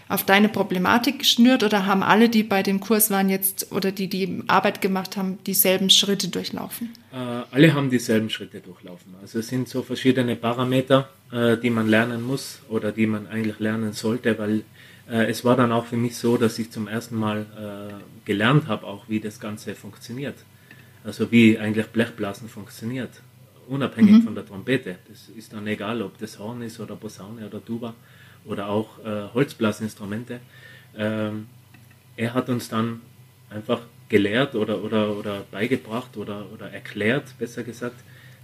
[0.09, 4.09] auf deine Problematik geschnürt oder haben alle, die bei dem Kurs waren jetzt oder die
[4.09, 6.95] die Arbeit gemacht haben, dieselben Schritte durchlaufen?
[7.13, 7.17] Äh,
[7.51, 9.15] alle haben dieselben Schritte durchlaufen.
[9.21, 13.59] Also es sind so verschiedene Parameter, äh, die man lernen muss oder die man eigentlich
[13.59, 14.63] lernen sollte, weil
[15.11, 18.67] äh, es war dann auch für mich so, dass ich zum ersten Mal äh, gelernt
[18.67, 20.37] habe, auch wie das Ganze funktioniert.
[21.05, 23.11] Also wie eigentlich Blechblasen funktioniert,
[23.69, 24.23] unabhängig mhm.
[24.23, 24.97] von der Trompete.
[25.09, 27.95] Das ist dann egal, ob das Horn ist oder Posaune oder Tuba
[28.45, 30.41] oder auch äh, Holzblasinstrumente.
[30.97, 31.47] Ähm,
[32.17, 33.01] er hat uns dann
[33.51, 37.97] einfach gelehrt oder, oder, oder beigebracht oder, oder erklärt, besser gesagt,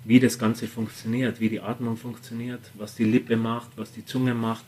[0.04, 4.34] wie das Ganze funktioniert, wie die Atmung funktioniert, was die Lippe macht, was die Zunge
[4.34, 4.64] macht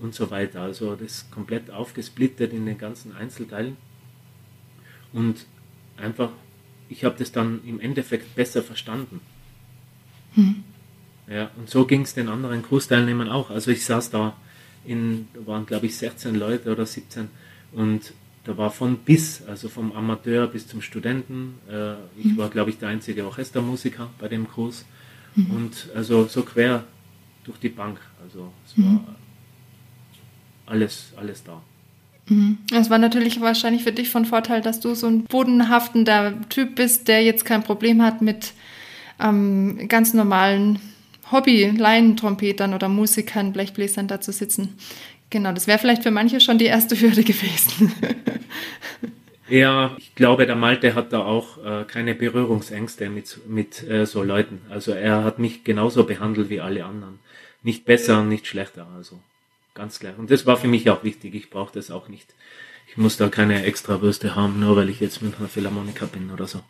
[0.00, 0.60] und so weiter.
[0.60, 3.76] Also das komplett aufgesplittet in den ganzen Einzelteilen.
[5.12, 5.46] Und
[5.96, 6.30] einfach,
[6.88, 9.20] ich habe das dann im Endeffekt besser verstanden.
[10.34, 10.64] Hm.
[11.26, 13.50] Ja, und so ging es den anderen Kursteilnehmern auch.
[13.50, 14.36] Also ich saß da
[14.84, 17.28] in, da waren glaube ich 16 Leute oder 17
[17.72, 18.12] und
[18.44, 21.54] da war von bis, also vom Amateur bis zum Studenten.
[21.68, 22.36] Äh, ich mhm.
[22.36, 24.84] war glaube ich der einzige Orchestermusiker bei dem Kurs
[25.34, 25.50] mhm.
[25.50, 26.84] und also so quer
[27.44, 28.00] durch die Bank.
[28.22, 28.84] Also es mhm.
[28.84, 29.14] war
[30.66, 31.62] alles, alles da.
[32.28, 32.58] Mhm.
[32.72, 37.08] Es war natürlich wahrscheinlich für dich von Vorteil, dass du so ein bodenhaftender Typ bist,
[37.08, 38.52] der jetzt kein Problem hat mit
[39.20, 40.78] ähm, ganz normalen
[41.30, 44.76] Hobby-Laientrompetern oder Musikern, Blechbläsern da zu sitzen.
[45.30, 47.92] Genau, das wäre vielleicht für manche schon die erste Hürde gewesen.
[49.48, 54.22] ja, ich glaube, der Malte hat da auch äh, keine Berührungsängste mit, mit äh, so
[54.22, 54.60] Leuten.
[54.70, 57.18] Also er hat mich genauso behandelt wie alle anderen.
[57.62, 59.18] Nicht besser und nicht schlechter, also
[59.74, 60.14] ganz klar.
[60.18, 61.34] Und das war für mich auch wichtig.
[61.34, 62.34] Ich brauche das auch nicht.
[62.88, 66.30] Ich muss da keine extra Würste haben, nur weil ich jetzt mit einer Philharmoniker bin
[66.30, 66.60] oder so.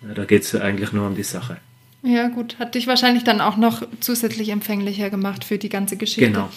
[0.00, 1.58] Da geht es eigentlich nur um die Sache.
[2.02, 2.56] Ja, gut.
[2.58, 6.30] Hat dich wahrscheinlich dann auch noch zusätzlich empfänglicher gemacht für die ganze Geschichte.
[6.30, 6.48] Genau.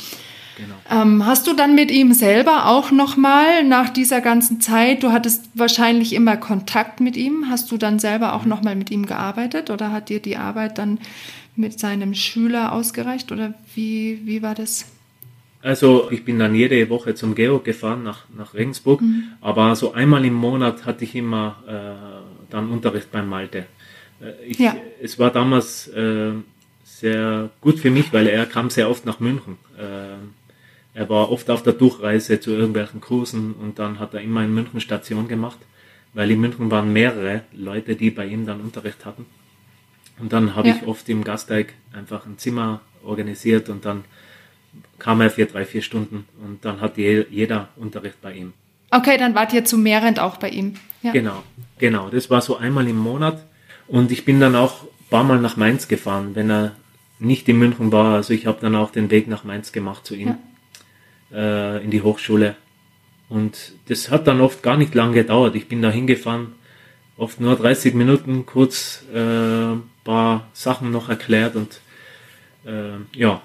[0.58, 0.76] Genau.
[0.90, 5.50] Ähm, hast du dann mit ihm selber auch nochmal nach dieser ganzen Zeit, du hattest
[5.54, 8.50] wahrscheinlich immer Kontakt mit ihm, hast du dann selber auch mhm.
[8.50, 11.00] nochmal mit ihm gearbeitet oder hat dir die Arbeit dann
[11.56, 14.86] mit seinem Schüler ausgereicht oder wie, wie war das?
[15.62, 19.24] Also ich bin dann jede Woche zum Georg gefahren nach, nach Regensburg, mhm.
[19.42, 23.66] aber so einmal im Monat hatte ich immer äh, dann Unterricht beim Malte.
[24.22, 24.76] Äh, ich, ja.
[25.02, 26.32] Es war damals äh,
[26.84, 29.58] sehr gut für mich, weil er kam sehr oft nach München.
[29.78, 30.18] Äh,
[30.98, 34.54] er war oft auf der Durchreise zu irgendwelchen Kursen und dann hat er immer in
[34.54, 35.58] München Station gemacht,
[36.14, 39.26] weil in München waren mehrere Leute, die bei ihm dann Unterricht hatten.
[40.20, 40.76] Und dann habe ja.
[40.76, 44.06] ich oft im Gasteig einfach ein Zimmer organisiert und dann
[45.00, 48.54] kam er für drei, vier Stunden und dann hat jeder Unterricht bei ihm.
[48.92, 50.76] Okay, dann wart ihr zu mehrend auch bei ihm.
[51.02, 51.12] Ja.
[51.12, 51.44] Genau,
[51.78, 52.10] genau.
[52.10, 53.44] Das war so einmal im Monat
[53.88, 56.76] und ich bin dann auch ein paar Mal nach Mainz gefahren, wenn er
[57.20, 58.16] nicht in München war.
[58.16, 60.36] Also ich habe dann auch den Weg nach Mainz gemacht zu ihm,
[61.32, 61.78] ja.
[61.78, 62.56] äh, in die Hochschule.
[63.30, 65.56] Und das hat dann oft gar nicht lange gedauert.
[65.56, 66.54] Ich bin da hingefahren,
[67.18, 71.82] oft nur 30 Minuten, kurz äh, paar Sachen noch erklärt und
[72.66, 73.42] äh, ja,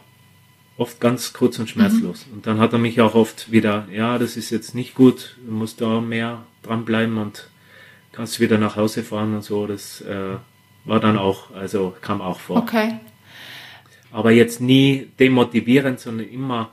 [0.76, 2.26] oft ganz kurz und schmerzlos.
[2.26, 2.34] Mhm.
[2.34, 5.52] Und dann hat er mich auch oft wieder, ja, das ist jetzt nicht gut, du
[5.52, 7.49] musst da mehr dranbleiben und
[8.12, 9.66] kannst wieder nach Hause fahren und so.
[9.66, 10.36] Das äh,
[10.84, 12.58] war dann auch, also kam auch vor.
[12.58, 12.98] Okay.
[14.12, 16.70] Aber jetzt nie demotivierend, sondern immer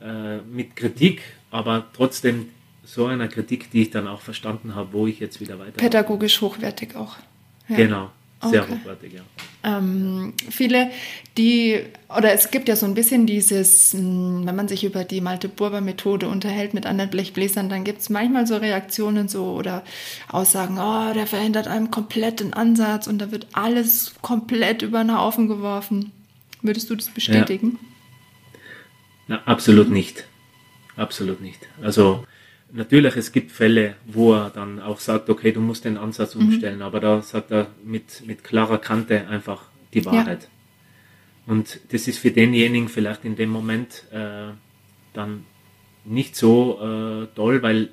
[0.00, 2.50] äh, mit Kritik, aber trotzdem
[2.84, 5.72] so einer Kritik, die ich dann auch verstanden habe, wo ich jetzt wieder weiter.
[5.72, 7.16] Pädagogisch hochwertig auch.
[7.68, 7.76] Ja.
[7.76, 8.10] Genau,
[8.50, 8.72] sehr okay.
[8.72, 9.20] hochwertig, ja.
[9.62, 10.90] Ähm, viele,
[11.38, 11.80] die,
[12.14, 16.28] oder es gibt ja so ein bisschen dieses, hm, wenn man sich über die Malte-Burber-Methode
[16.28, 19.82] unterhält mit anderen Blechbläsern, dann gibt es manchmal so Reaktionen so oder
[20.28, 25.18] Aussagen, oh, der verändert einem komplett den Ansatz und da wird alles komplett über den
[25.18, 26.12] Haufen geworfen.
[26.60, 27.78] Würdest du das bestätigen?
[27.80, 27.88] Ja.
[29.26, 30.24] Na, absolut nicht.
[30.96, 31.60] Absolut nicht.
[31.82, 32.24] Also
[32.74, 36.46] natürlich, es gibt Fälle, wo er dann auch sagt, okay, du musst den Ansatz mhm.
[36.46, 36.82] umstellen, mhm.
[36.82, 39.62] aber da sagt er mit, mit klarer Kante einfach
[39.94, 40.42] die Wahrheit.
[40.42, 40.48] Ja.
[41.46, 44.48] Und das ist für denjenigen vielleicht in dem Moment äh,
[45.12, 45.44] dann
[46.04, 47.88] nicht so äh, toll, weil äh,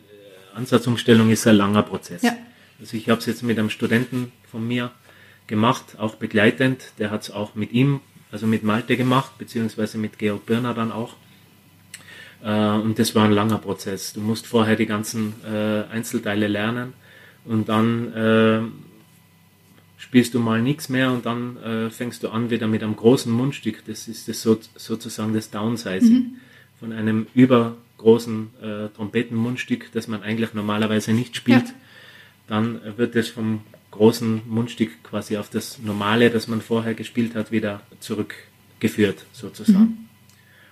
[0.55, 2.21] Ansatzumstellung ist ein langer Prozess.
[2.21, 2.35] Ja.
[2.79, 4.91] Also ich habe es jetzt mit einem Studenten von mir
[5.47, 7.99] gemacht, auch begleitend, der hat es auch mit ihm,
[8.31, 11.15] also mit Malte gemacht, beziehungsweise mit Georg Birner dann auch.
[12.43, 14.13] Äh, und das war ein langer Prozess.
[14.13, 16.93] Du musst vorher die ganzen äh, Einzelteile lernen
[17.45, 18.61] und dann äh,
[19.97, 23.31] spielst du mal nichts mehr und dann äh, fängst du an wieder mit einem großen
[23.31, 23.83] Mundstück.
[23.85, 26.35] Das ist das so, sozusagen das Downsizing mhm.
[26.79, 31.67] von einem übergroßen äh, Trompetenmundstück, das man eigentlich normalerweise nicht spielt.
[31.67, 31.73] Ja.
[32.47, 37.51] Dann wird es vom großen Mundstück quasi auf das normale, das man vorher gespielt hat,
[37.51, 39.79] wieder zurückgeführt sozusagen.
[39.79, 39.97] Mhm.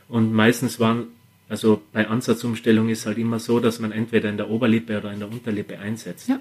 [0.08, 1.08] Und meistens waren
[1.50, 5.20] also bei Ansatzumstellung ist halt immer so, dass man entweder in der Oberlippe oder in
[5.20, 6.30] der Unterlippe einsetzt.
[6.30, 6.40] Ja.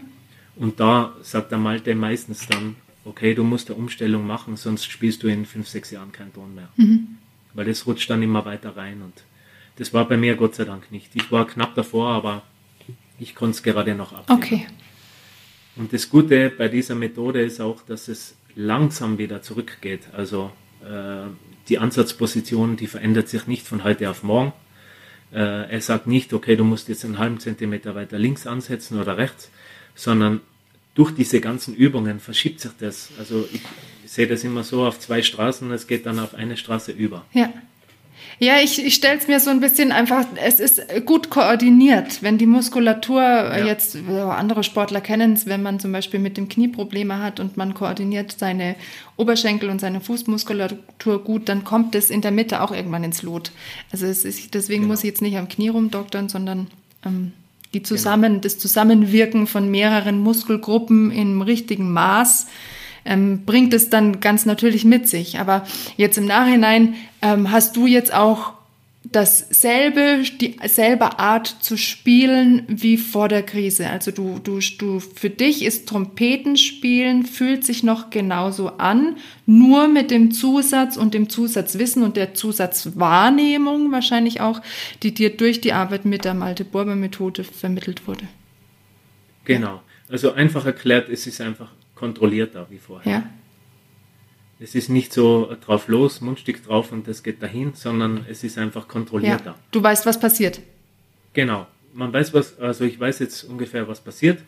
[0.54, 5.22] Und da sagt der Malte meistens dann, okay, du musst eine Umstellung machen, sonst spielst
[5.22, 6.68] du in fünf, sechs Jahren keinen Ton mehr.
[6.76, 7.16] Mhm.
[7.54, 9.14] Weil das rutscht dann immer weiter rein und
[9.76, 11.10] das war bei mir Gott sei Dank nicht.
[11.14, 12.42] Ich war knapp davor, aber
[13.18, 14.24] ich konnte es gerade noch ab.
[14.28, 14.66] Okay.
[15.76, 20.08] Und das Gute bei dieser Methode ist auch, dass es langsam wieder zurückgeht.
[20.12, 20.50] Also
[20.84, 21.28] äh,
[21.68, 24.52] die Ansatzposition, die verändert sich nicht von heute auf morgen,
[25.32, 29.16] äh, er sagt nicht, okay, du musst jetzt einen halben Zentimeter weiter links ansetzen oder
[29.16, 29.50] rechts,
[29.94, 30.40] sondern
[30.94, 33.10] durch diese ganzen Übungen verschiebt sich das.
[33.18, 33.62] Also ich
[34.04, 37.24] sehe das immer so auf zwei Straßen, es geht dann auf eine Straße über.
[37.32, 37.52] Ja.
[38.38, 42.22] Ja, ich, ich stelle es mir so ein bisschen einfach, es ist gut koordiniert.
[42.22, 43.66] Wenn die Muskulatur ja.
[43.66, 47.56] jetzt, andere Sportler kennen es, wenn man zum Beispiel mit dem Knie Probleme hat und
[47.56, 48.76] man koordiniert seine
[49.16, 53.50] Oberschenkel und seine Fußmuskulatur gut, dann kommt es in der Mitte auch irgendwann ins Lot.
[53.90, 54.92] Also es ist, deswegen genau.
[54.92, 56.68] muss ich jetzt nicht am Knie rumdoktern, sondern
[57.04, 57.32] ähm,
[57.74, 57.88] die genau.
[57.88, 58.42] zusammen, genau.
[58.42, 62.46] das Zusammenwirken von mehreren Muskelgruppen im richtigen Maß
[63.08, 65.40] ähm, bringt es dann ganz natürlich mit sich.
[65.40, 65.66] Aber
[65.96, 68.52] jetzt im Nachhinein ähm, hast du jetzt auch
[69.12, 73.88] dasselbe, dieselbe Art zu spielen wie vor der Krise.
[73.88, 79.16] Also du, du, du, für dich ist Trompetenspielen fühlt sich noch genauso an,
[79.46, 84.60] nur mit dem Zusatz und dem Zusatzwissen und der Zusatzwahrnehmung wahrscheinlich auch,
[85.02, 88.24] die dir durch die Arbeit mit der Malte-Borber-Methode vermittelt wurde.
[89.44, 89.80] Genau.
[90.10, 93.12] Also einfach erklärt, es ist einfach kontrollierter wie vorher.
[93.12, 93.30] Ja.
[94.60, 98.58] Es ist nicht so drauf los, Mundstück drauf und das geht dahin, sondern es ist
[98.58, 99.52] einfach kontrollierter.
[99.52, 99.58] Ja.
[99.70, 100.60] Du weißt, was passiert.
[101.32, 101.66] Genau.
[101.92, 104.40] Man weiß was, also ich weiß jetzt ungefähr, was passiert.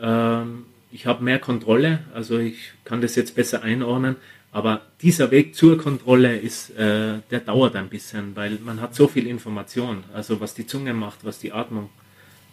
[0.00, 4.16] Ähm, ich habe mehr Kontrolle, also ich kann das jetzt besser einordnen.
[4.50, 9.08] Aber dieser Weg zur Kontrolle ist, äh, der dauert ein bisschen, weil man hat so
[9.08, 11.88] viel Information, also was die Zunge macht, was die Atmung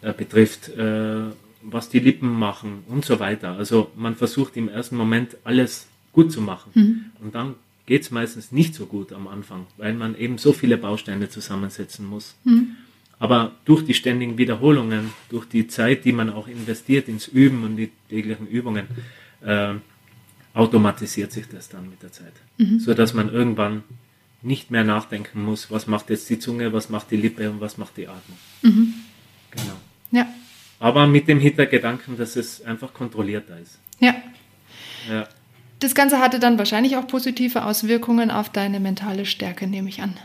[0.00, 0.68] äh, betrifft.
[0.70, 1.24] Äh,
[1.62, 3.56] was die Lippen machen und so weiter.
[3.56, 6.70] Also man versucht im ersten Moment alles gut zu machen.
[6.74, 7.04] Mhm.
[7.20, 7.54] Und dann
[7.86, 12.06] geht es meistens nicht so gut am Anfang, weil man eben so viele Bausteine zusammensetzen
[12.06, 12.34] muss.
[12.44, 12.76] Mhm.
[13.18, 17.76] Aber durch die ständigen Wiederholungen, durch die Zeit, die man auch investiert ins Üben und
[17.76, 18.86] die täglichen Übungen,
[19.42, 19.74] äh,
[20.54, 22.32] automatisiert sich das dann mit der Zeit.
[22.56, 22.80] Mhm.
[22.80, 23.82] So dass man irgendwann
[24.42, 27.76] nicht mehr nachdenken muss, was macht jetzt die Zunge, was macht die Lippe und was
[27.76, 28.38] macht die Atmung.
[28.62, 28.94] Mhm.
[29.50, 29.76] Genau.
[30.12, 30.26] Ja
[30.80, 33.78] aber mit dem Hintergedanken, dass es einfach kontrollierter ist.
[34.00, 34.14] Ja.
[35.08, 35.28] ja.
[35.78, 40.16] Das Ganze hatte dann wahrscheinlich auch positive Auswirkungen auf deine mentale Stärke, nehme ich an.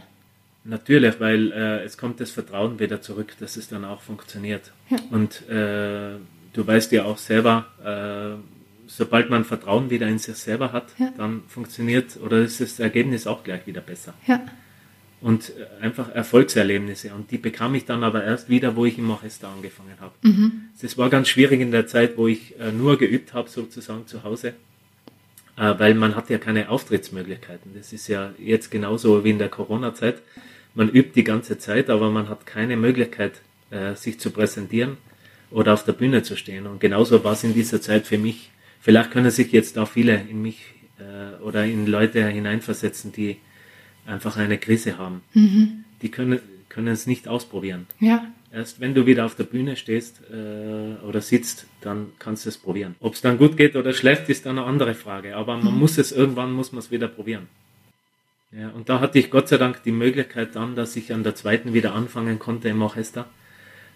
[0.63, 4.71] Natürlich, weil äh, es kommt das Vertrauen wieder zurück, dass es dann auch funktioniert.
[4.89, 4.97] Ja.
[5.11, 6.17] Und äh,
[6.53, 8.41] du weißt ja auch selber, äh,
[8.87, 11.11] sobald man Vertrauen wieder in sich selber hat, ja.
[11.17, 14.13] dann funktioniert oder ist das Ergebnis auch gleich wieder besser.
[14.25, 14.41] Ja
[15.21, 17.13] und äh, einfach Erfolgserlebnisse.
[17.13, 20.13] Und die bekam ich dann aber erst wieder, wo ich im Orchester angefangen habe.
[20.21, 20.69] Mhm.
[20.81, 24.23] Das war ganz schwierig in der Zeit, wo ich äh, nur geübt habe, sozusagen zu
[24.23, 24.49] Hause,
[25.57, 27.71] äh, weil man hat ja keine Auftrittsmöglichkeiten.
[27.75, 30.21] Das ist ja jetzt genauso wie in der Corona-Zeit.
[30.73, 33.41] Man übt die ganze Zeit, aber man hat keine Möglichkeit,
[33.95, 34.97] sich zu präsentieren
[35.49, 36.67] oder auf der Bühne zu stehen.
[36.67, 38.51] Und genauso war es in dieser Zeit für mich.
[38.81, 40.65] Vielleicht können sich jetzt auch viele in mich
[41.41, 43.37] oder in Leute hineinversetzen, die
[44.05, 45.21] einfach eine Krise haben.
[45.33, 45.83] Mhm.
[46.01, 46.39] Die können,
[46.69, 47.87] können es nicht ausprobieren.
[47.99, 48.25] Ja.
[48.51, 52.57] Erst wenn du wieder auf der Bühne stehst äh, oder sitzt, dann kannst du es
[52.57, 52.95] probieren.
[53.01, 55.35] Ob es dann gut geht oder schlecht, ist dann eine andere Frage.
[55.35, 55.79] Aber man mhm.
[55.79, 57.47] muss es irgendwann muss man es wieder probieren.
[58.51, 61.35] Ja, und da hatte ich Gott sei Dank die Möglichkeit dann, dass ich an der
[61.35, 63.27] zweiten wieder anfangen konnte im Orchester.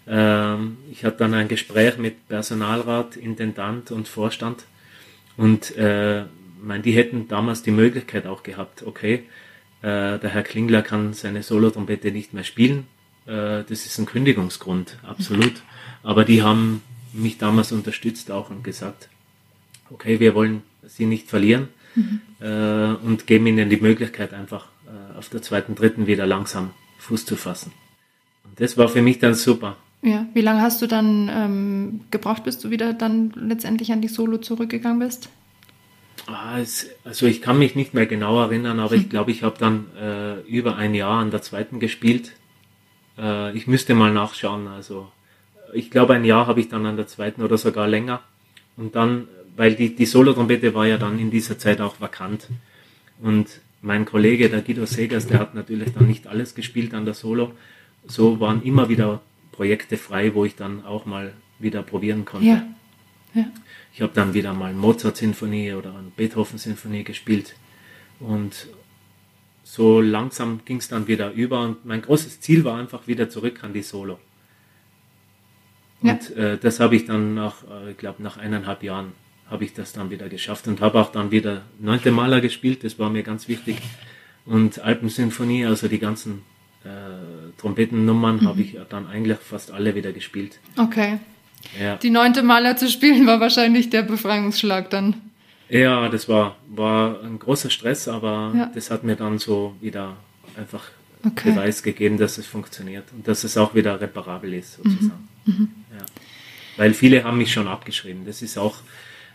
[0.06, 4.64] Ähm, ich hatte dann ein Gespräch mit Personalrat, Intendant und Vorstand.
[5.38, 6.24] Und äh,
[6.60, 9.24] mein, die hätten damals die Möglichkeit auch gehabt, okay,
[9.82, 12.86] äh, der Herr Klingler kann seine Solotrompete nicht mehr spielen.
[13.26, 15.62] Äh, das ist ein Kündigungsgrund, absolut.
[16.02, 19.08] Aber die haben mich damals unterstützt auch und gesagt,
[19.90, 22.20] okay, wir wollen sie nicht verlieren mhm.
[22.40, 27.24] äh, und geben ihnen die Möglichkeit einfach äh, auf der zweiten, dritten wieder langsam Fuß
[27.26, 27.72] zu fassen.
[28.44, 29.76] Und das war für mich dann super.
[30.02, 34.08] Ja, wie lange hast du dann ähm, gebraucht, bis du wieder dann letztendlich an die
[34.08, 35.28] Solo zurückgegangen bist?
[36.32, 36.58] Ah,
[37.04, 40.40] also ich kann mich nicht mehr genau erinnern, aber ich glaube, ich habe dann äh,
[40.48, 42.32] über ein Jahr an der zweiten gespielt.
[43.18, 44.68] Äh, ich müsste mal nachschauen.
[44.68, 45.08] Also
[45.72, 48.20] ich glaube, ein Jahr habe ich dann an der zweiten oder sogar länger.
[48.76, 52.46] Und dann, weil die, die Solo-Trompete war ja dann in dieser Zeit auch vakant.
[53.20, 57.14] Und mein Kollege, der Guido Segers, der hat natürlich dann nicht alles gespielt an der
[57.14, 57.52] Solo.
[58.06, 59.20] So waren immer wieder
[59.52, 62.46] Projekte frei, wo ich dann auch mal wieder probieren konnte.
[62.46, 62.62] Ja.
[63.34, 63.46] Ja.
[63.92, 67.54] Ich habe dann wieder mal Mozart-Sinfonie oder eine Beethoven-Sinfonie gespielt.
[68.18, 68.68] Und
[69.64, 71.62] so langsam ging es dann wieder über.
[71.62, 74.18] Und mein großes Ziel war einfach wieder zurück an die Solo.
[76.02, 76.52] Und ja.
[76.52, 79.12] äh, das habe ich dann nach, äh, ich glaube, nach eineinhalb Jahren
[79.48, 82.84] habe ich das dann wieder geschafft und habe auch dann wieder neunte Maler gespielt.
[82.84, 83.76] Das war mir ganz wichtig.
[84.46, 86.42] Und Alpensinfonie, also die ganzen
[86.84, 86.88] äh,
[87.58, 88.48] Trompetennummern mhm.
[88.48, 90.58] habe ich dann eigentlich fast alle wieder gespielt.
[90.76, 91.18] Okay.
[91.80, 91.96] Ja.
[91.96, 95.14] Die neunte Maler zu spielen war wahrscheinlich der Befreiungsschlag dann.
[95.68, 98.70] Ja, das war, war ein großer Stress, aber ja.
[98.74, 100.16] das hat mir dann so wieder
[100.56, 100.88] einfach
[101.24, 101.52] okay.
[101.52, 105.28] Beweis gegeben, dass es funktioniert und dass es auch wieder reparabel ist, sozusagen.
[105.44, 105.54] Mhm.
[105.54, 105.68] Mhm.
[105.96, 106.04] Ja.
[106.76, 108.24] Weil viele haben mich schon abgeschrieben.
[108.26, 108.78] Das ist auch,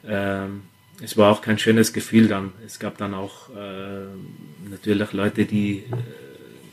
[0.05, 0.63] ähm,
[1.01, 2.51] es war auch kein schönes Gefühl dann.
[2.65, 4.05] Es gab dann auch äh,
[4.69, 5.83] natürlich Leute, die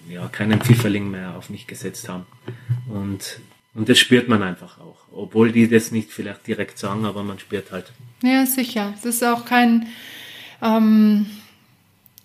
[0.09, 2.27] äh, ja, keinen Pfifferling mehr auf mich gesetzt haben.
[2.89, 3.39] Und,
[3.75, 4.97] und das spürt man einfach auch.
[5.13, 7.93] Obwohl die das nicht vielleicht direkt sagen, aber man spürt halt.
[8.23, 8.95] Ja, sicher.
[8.99, 9.89] Es ist auch kein,
[10.63, 11.27] ähm,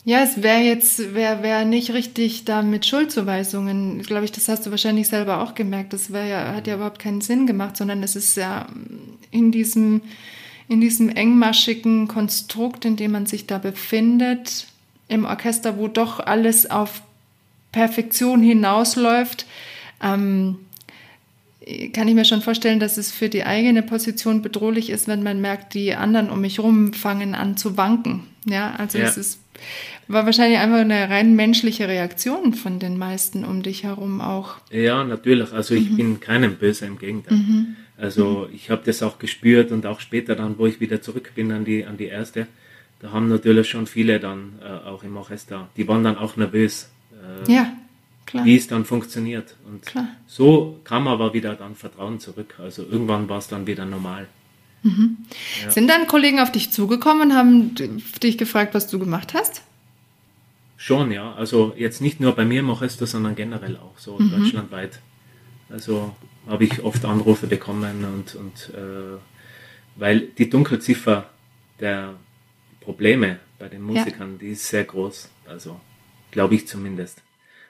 [0.03, 4.01] ja, es wäre jetzt, wäre wär nicht richtig da mit Schuldzuweisungen.
[4.03, 5.93] Glaube ich, das hast du wahrscheinlich selber auch gemerkt.
[5.93, 8.67] Das wäre ja, hat ja überhaupt keinen Sinn gemacht, sondern es ist ja
[9.31, 10.01] in diesem,
[10.69, 14.67] in diesem engmaschigen Konstrukt, in dem man sich da befindet,
[15.09, 17.01] im Orchester, wo doch alles auf
[17.71, 19.45] Perfektion hinausläuft,
[20.01, 20.57] ähm,
[21.93, 25.41] kann ich mir schon vorstellen, dass es für die eigene Position bedrohlich ist, wenn man
[25.41, 28.23] merkt, die anderen um mich herum fangen an zu wanken.
[28.45, 29.05] Ja, also ja.
[29.05, 29.39] es ist,
[30.07, 34.55] war wahrscheinlich einfach eine rein menschliche Reaktion von den meisten um dich herum auch.
[34.71, 35.51] Ja, natürlich.
[35.51, 35.97] Also ich mhm.
[35.97, 37.37] bin keinem böse, im Gegenteil.
[37.37, 37.75] Mhm.
[37.97, 38.55] Also mhm.
[38.55, 41.65] ich habe das auch gespürt und auch später dann, wo ich wieder zurück bin an
[41.65, 42.47] die, an die erste,
[42.99, 46.89] da haben natürlich schon viele dann äh, auch im Orchester, die waren dann auch nervös
[47.11, 47.73] äh, ja,
[48.33, 49.55] wie es dann funktioniert.
[49.67, 50.07] Und klar.
[50.27, 52.55] so kam aber wieder dann Vertrauen zurück.
[52.59, 54.27] Also irgendwann war es dann wieder normal.
[54.83, 55.17] Mhm.
[55.63, 55.71] Ja.
[55.71, 57.75] Sind dann Kollegen auf dich zugekommen und haben
[58.21, 59.61] dich gefragt, was du gemacht hast?
[60.77, 61.33] Schon, ja.
[61.33, 64.31] Also jetzt nicht nur bei mir im Orchester, sondern generell auch so mhm.
[64.31, 64.99] deutschlandweit.
[65.69, 66.15] Also
[66.47, 69.17] habe ich oft Anrufe bekommen und, und äh,
[69.95, 71.29] weil die Dunkelziffer
[71.79, 72.13] der
[72.79, 74.37] Probleme bei den Musikern, ja.
[74.39, 75.29] die ist sehr groß.
[75.47, 75.79] Also
[76.31, 77.21] glaube ich zumindest.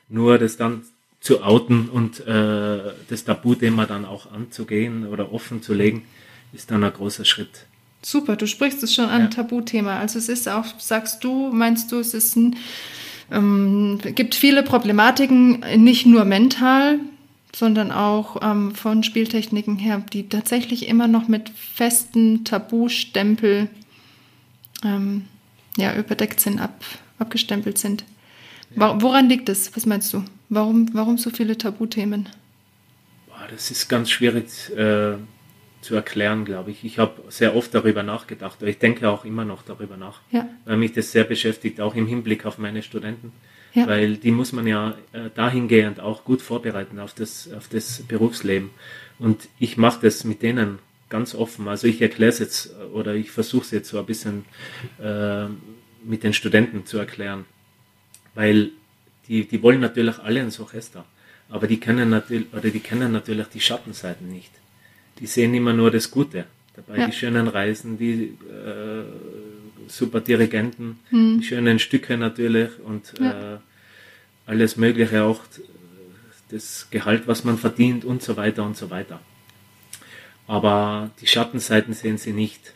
[0.10, 0.84] Nur das dann
[1.20, 6.06] zu outen und äh, das Tabuthema dann auch anzugehen oder offen zu legen,
[6.54, 7.66] ist dann ein großer Schritt.
[8.02, 9.28] Super, du sprichst es schon an, ja.
[9.28, 10.00] Tabuthema.
[10.00, 12.56] Also es ist auch, sagst du, meinst du, es ist ein,
[13.32, 17.00] ähm, gibt viele Problematiken, nicht nur mental,
[17.54, 23.68] sondern auch ähm, von Spieltechniken her, die tatsächlich immer noch mit festen Tabustempel
[24.86, 25.26] ähm,
[25.76, 26.84] ja, überdeckt sind, ab,
[27.18, 28.04] abgestempelt sind.
[28.76, 29.76] Woran liegt es?
[29.76, 30.24] Was meinst du?
[30.50, 32.30] Warum, warum so viele Tabuthemen?
[33.50, 35.14] Das ist ganz schwierig äh,
[35.82, 36.84] zu erklären, glaube ich.
[36.84, 38.62] Ich habe sehr oft darüber nachgedacht.
[38.64, 40.48] Ich denke auch immer noch darüber nach, ja.
[40.66, 43.32] weil mich das sehr beschäftigt, auch im Hinblick auf meine Studenten.
[43.74, 43.88] Ja.
[43.88, 48.72] Weil die muss man ja äh, dahingehend auch gut vorbereiten auf das, auf das Berufsleben.
[49.20, 50.80] Und ich mache das mit denen
[51.10, 51.68] ganz offen.
[51.68, 54.46] Also ich erkläre es jetzt oder ich versuche es jetzt so ein bisschen
[55.02, 55.46] äh,
[56.04, 57.46] mit den Studenten zu erklären
[58.38, 58.70] weil
[59.28, 61.04] die, die wollen natürlich alle ins Orchester,
[61.50, 64.52] aber die kennen natürlich, oder die kennen natürlich die Schattenseiten nicht.
[65.20, 66.46] Die sehen immer nur das Gute.
[66.76, 67.08] Dabei ja.
[67.08, 69.04] die schönen Reisen, die äh,
[69.88, 71.40] super Dirigenten, hm.
[71.40, 73.56] die schönen Stücke natürlich und ja.
[73.56, 73.58] äh,
[74.46, 75.42] alles Mögliche auch
[76.50, 79.20] das Gehalt, was man verdient und so weiter und so weiter.
[80.46, 82.76] Aber die Schattenseiten sehen sie nicht.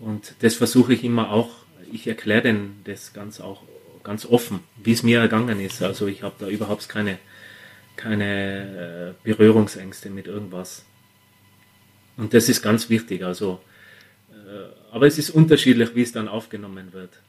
[0.00, 1.50] Und das versuche ich immer auch,
[1.92, 3.62] ich erkläre denen das ganz auch
[4.02, 5.82] ganz offen, wie es mir ergangen ist.
[5.82, 7.18] Also ich habe da überhaupt keine,
[7.96, 10.84] keine äh, Berührungsängste mit irgendwas.
[12.16, 13.24] Und das ist ganz wichtig.
[13.24, 13.60] Also,
[14.30, 17.20] äh, aber es ist unterschiedlich, wie es dann aufgenommen wird.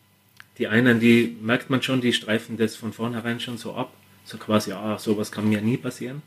[0.58, 3.94] Die einen, die merkt man schon, die streifen das von vornherein schon so ab.
[4.26, 6.22] So quasi, ah, sowas kann mir nie passieren.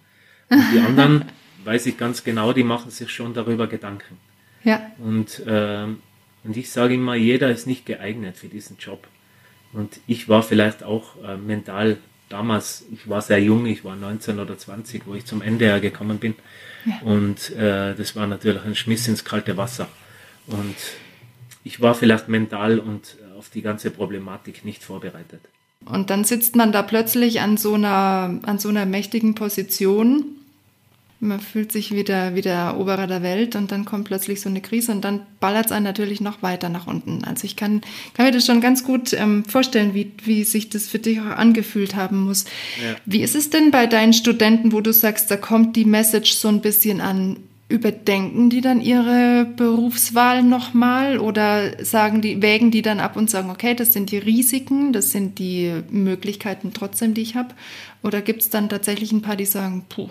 [0.48, 1.26] Und die anderen,
[1.64, 4.18] weiß ich ganz genau, die machen sich schon darüber Gedanken.
[4.64, 4.90] Ja.
[4.98, 5.86] Und, äh,
[6.44, 9.06] und ich sage immer, jeder ist nicht geeignet für diesen Job.
[9.74, 11.98] Und ich war vielleicht auch äh, mental
[12.28, 16.18] damals, ich war sehr jung, ich war 19 oder 20, wo ich zum NDR gekommen
[16.18, 16.34] bin.
[16.86, 17.00] Ja.
[17.02, 19.88] Und äh, das war natürlich ein Schmiss ins kalte Wasser.
[20.46, 20.76] Und
[21.64, 25.40] ich war vielleicht mental und auf die ganze Problematik nicht vorbereitet.
[25.84, 30.33] Und dann sitzt man da plötzlich an so einer, an so einer mächtigen Position
[31.24, 34.60] man fühlt sich wieder wie der Eroberer der Welt und dann kommt plötzlich so eine
[34.60, 37.24] Krise und dann ballert es einen natürlich noch weiter nach unten.
[37.24, 37.80] Also ich kann,
[38.14, 41.36] kann mir das schon ganz gut ähm, vorstellen, wie, wie sich das für dich auch
[41.36, 42.44] angefühlt haben muss.
[42.82, 42.96] Ja.
[43.06, 46.48] Wie ist es denn bei deinen Studenten, wo du sagst, da kommt die Message so
[46.48, 53.00] ein bisschen an, überdenken die dann ihre Berufswahl nochmal oder sagen die, wägen die dann
[53.00, 57.36] ab und sagen, okay, das sind die Risiken, das sind die Möglichkeiten trotzdem, die ich
[57.36, 57.54] habe?
[58.02, 60.08] Oder gibt es dann tatsächlich ein paar, die sagen, puh,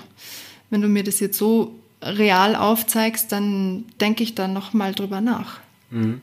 [0.74, 5.60] wenn du mir das jetzt so real aufzeigst, dann denke ich da nochmal drüber nach.
[5.92, 6.22] Mhm.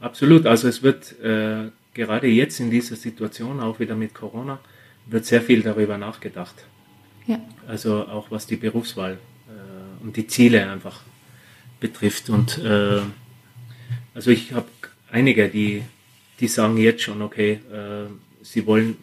[0.00, 0.46] Absolut.
[0.46, 4.60] Also es wird äh, gerade jetzt in dieser Situation, auch wieder mit Corona,
[5.04, 6.54] wird sehr viel darüber nachgedacht.
[7.26, 7.38] Ja.
[7.68, 9.18] Also auch was die Berufswahl
[9.48, 11.02] äh, und die Ziele einfach
[11.78, 12.30] betrifft.
[12.30, 13.02] Und äh,
[14.14, 14.68] also ich habe
[15.10, 15.82] einige, die,
[16.40, 18.06] die sagen jetzt schon, okay, äh,
[18.40, 18.96] sie wollen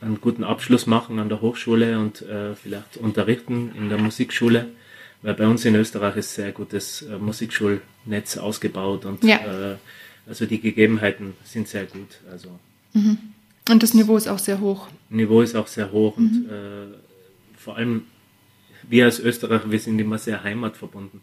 [0.00, 4.66] einen guten Abschluss machen an der Hochschule und äh, vielleicht unterrichten in der Musikschule,
[5.22, 9.38] weil bei uns in Österreich ist sehr gutes äh, Musikschulnetz ausgebaut und ja.
[9.38, 9.76] äh,
[10.26, 12.20] also die Gegebenheiten sind sehr gut.
[12.30, 12.50] Also
[12.92, 13.18] mhm.
[13.70, 14.88] und das Niveau ist auch sehr hoch.
[15.10, 16.26] Niveau ist auch sehr hoch mhm.
[16.26, 16.96] und äh,
[17.56, 18.02] vor allem
[18.88, 21.20] wir als Österreicher, wir sind immer sehr heimatverbunden.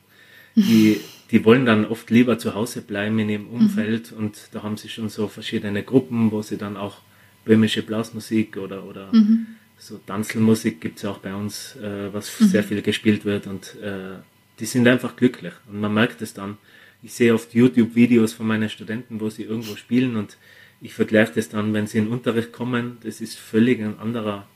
[0.55, 1.01] Die,
[1.31, 3.53] die wollen dann oft lieber zu Hause bleiben in ihrem mhm.
[3.53, 4.17] Umfeld mhm.
[4.17, 6.97] und da haben sie schon so verschiedene Gruppen, wo sie dann auch
[7.45, 9.45] böhmische Blasmusik oder, oder mhm.
[9.77, 12.45] so Tanzelmusik gibt es auch bei uns, äh, was mhm.
[12.45, 14.17] sehr viel gespielt wird und äh,
[14.59, 16.57] die sind einfach glücklich und man merkt es dann.
[17.03, 20.37] Ich sehe oft YouTube-Videos von meinen Studenten, wo sie irgendwo spielen und
[20.81, 24.47] ich vergleiche das dann, wenn sie in den Unterricht kommen, das ist völlig ein anderer,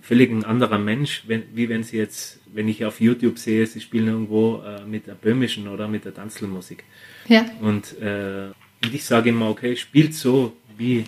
[0.00, 3.80] völlig ein anderer Mensch, wenn, wie wenn sie jetzt, wenn ich auf YouTube sehe, sie
[3.80, 6.84] spielen irgendwo äh, mit der böhmischen oder mit der Tanzelmusik.
[7.28, 7.46] Ja.
[7.60, 8.50] Und, äh,
[8.84, 11.04] und ich sage immer, okay, spielt so, wie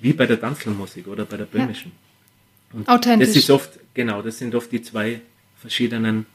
[0.00, 1.92] wie bei der Tanzelmusik oder bei der böhmischen.
[2.72, 2.94] Ja.
[2.94, 3.28] Authentisch.
[3.28, 5.20] Das ist oft, genau, das sind oft die zwei
[5.56, 6.26] verschiedenen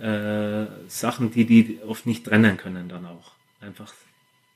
[0.00, 3.32] äh, Sachen, die die oft nicht trennen können dann auch.
[3.60, 3.92] Einfach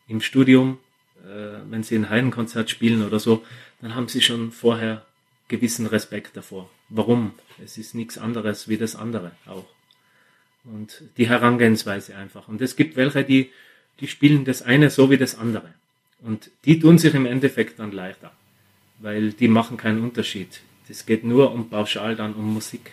[0.09, 0.79] im Studium,
[1.25, 3.45] äh, wenn sie ein Heidenkonzert spielen oder so,
[3.81, 5.05] dann haben sie schon vorher
[5.49, 6.71] gewissen Respekt davor.
[6.89, 7.33] Warum?
[7.63, 9.67] Es ist nichts anderes wie das andere auch.
[10.65, 12.49] Und die Herangehensweise einfach.
[12.49, 13.51] Und es gibt welche, die,
[14.01, 15.75] die spielen das eine so wie das andere.
[16.25, 18.31] Und die tun sich im Endeffekt dann leichter,
[19.01, 20.61] weil die machen keinen Unterschied.
[20.89, 22.93] Das geht nur um pauschal dann um Musik.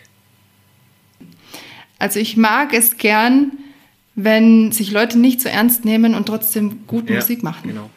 [1.98, 3.52] Also ich mag es gern,
[4.14, 7.68] wenn sich Leute nicht so ernst nehmen und trotzdem gut ja, Musik machen.
[7.68, 7.90] Genau.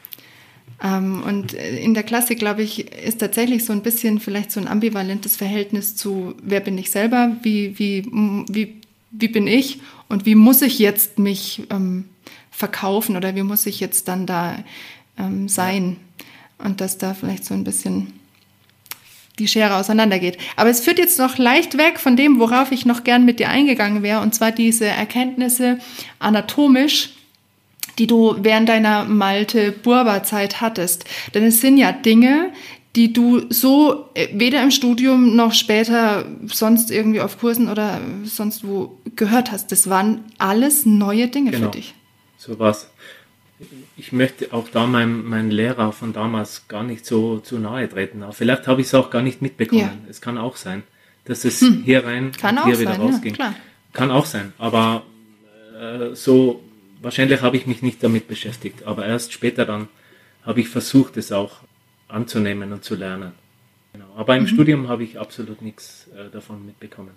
[0.83, 4.67] Ähm, und in der Klassik, glaube ich, ist tatsächlich so ein bisschen vielleicht so ein
[4.67, 8.05] ambivalentes Verhältnis zu, wer bin ich selber, wie, wie,
[8.49, 8.81] wie,
[9.11, 9.79] wie bin ich
[10.09, 12.05] und wie muss ich jetzt mich ähm,
[12.51, 14.63] verkaufen oder wie muss ich jetzt dann da
[15.17, 15.97] ähm, sein.
[16.57, 18.13] Und dass da vielleicht so ein bisschen
[19.39, 20.37] die Schere auseinandergeht.
[20.55, 23.49] Aber es führt jetzt noch leicht weg von dem, worauf ich noch gern mit dir
[23.49, 25.79] eingegangen wäre, und zwar diese Erkenntnisse
[26.19, 27.13] anatomisch,
[27.97, 31.05] die du während deiner Malte-Burba-Zeit hattest.
[31.33, 32.51] Denn es sind ja Dinge,
[32.95, 38.67] die du so äh, weder im Studium noch später sonst irgendwie auf Kursen oder sonst
[38.67, 39.71] wo gehört hast.
[39.71, 41.65] Das waren alles neue Dinge genau.
[41.67, 41.95] für dich.
[42.37, 42.89] So was
[43.95, 48.23] ich möchte auch da meinem, meinem Lehrer von damals gar nicht so zu nahe treten.
[48.23, 49.81] Aber vielleicht habe ich es auch gar nicht mitbekommen.
[49.81, 50.09] Ja.
[50.09, 50.83] Es kann auch sein,
[51.25, 51.83] dass es hm.
[51.83, 53.35] hier rein kann und hier wieder sein, rausging.
[53.35, 53.55] Ja,
[53.93, 54.53] kann auch sein.
[54.57, 55.03] Aber
[55.79, 56.63] äh, so
[57.01, 58.83] wahrscheinlich habe ich mich nicht damit beschäftigt.
[58.83, 59.89] Aber erst später dann
[60.43, 61.57] habe ich versucht, es auch
[62.07, 63.33] anzunehmen und zu lernen.
[63.93, 64.07] Genau.
[64.17, 64.47] Aber im mhm.
[64.47, 67.11] Studium habe ich absolut nichts äh, davon mitbekommen.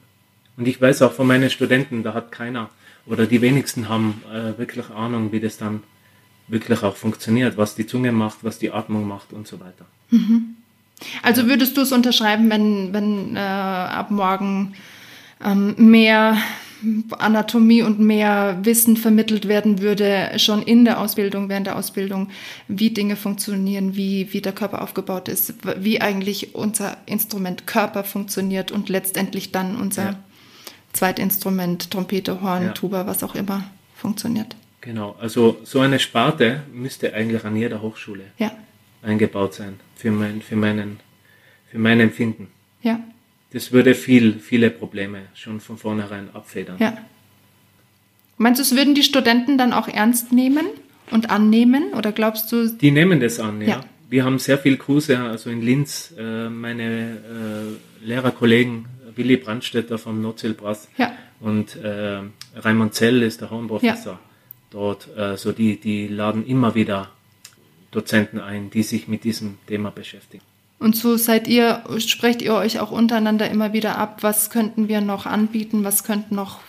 [0.58, 2.70] Und ich weiß auch von meinen Studenten, da hat keiner
[3.06, 5.82] oder die wenigsten haben äh, wirklich Ahnung, wie das dann
[6.48, 9.86] wirklich auch funktioniert, was die Zunge macht, was die Atmung macht und so weiter.
[10.10, 10.56] Mhm.
[11.22, 14.74] Also würdest du es unterschreiben, wenn, wenn äh, ab morgen
[15.44, 16.38] ähm, mehr
[17.18, 22.28] Anatomie und mehr Wissen vermittelt werden würde, schon in der Ausbildung, während der Ausbildung,
[22.68, 28.72] wie Dinge funktionieren, wie, wie der Körper aufgebaut ist, wie eigentlich unser Instrument Körper funktioniert
[28.72, 30.18] und letztendlich dann unser ja.
[30.92, 32.72] Zweitinstrument, Trompete, Horn, ja.
[32.72, 34.54] Tuba, was auch immer funktioniert.
[34.86, 38.52] Genau, also so eine Sparte müsste eigentlich an jeder Hochschule ja.
[39.02, 41.00] eingebaut sein, für mein, für meinen,
[41.70, 42.48] für mein Empfinden.
[42.82, 43.00] Ja
[43.56, 46.76] das würde viel, viele Probleme schon von vornherein abfedern.
[46.78, 46.98] Ja.
[48.36, 50.66] Meinst du, es würden die Studenten dann auch ernst nehmen
[51.10, 51.94] und annehmen?
[51.94, 52.68] Oder glaubst du?
[52.68, 53.68] Die nehmen das an, ja.
[53.68, 53.80] ja.
[54.10, 57.16] Wir haben sehr viele Kurse, also in Linz, äh, meine
[58.02, 58.84] äh, Lehrerkollegen,
[59.14, 61.12] Willi Brandstetter vom Notzelbrass ja.
[61.40, 62.20] und äh,
[62.56, 64.20] Raimund Zell ist der Hornprofessor ja.
[64.76, 65.08] Dort.
[65.16, 67.08] Also die, die laden immer wieder
[67.90, 70.44] Dozenten ein, die sich mit diesem Thema beschäftigen.
[70.78, 75.00] Und so seid ihr, sprecht ihr euch auch untereinander immer wieder ab, was könnten wir
[75.00, 76.60] noch anbieten, was könnte noch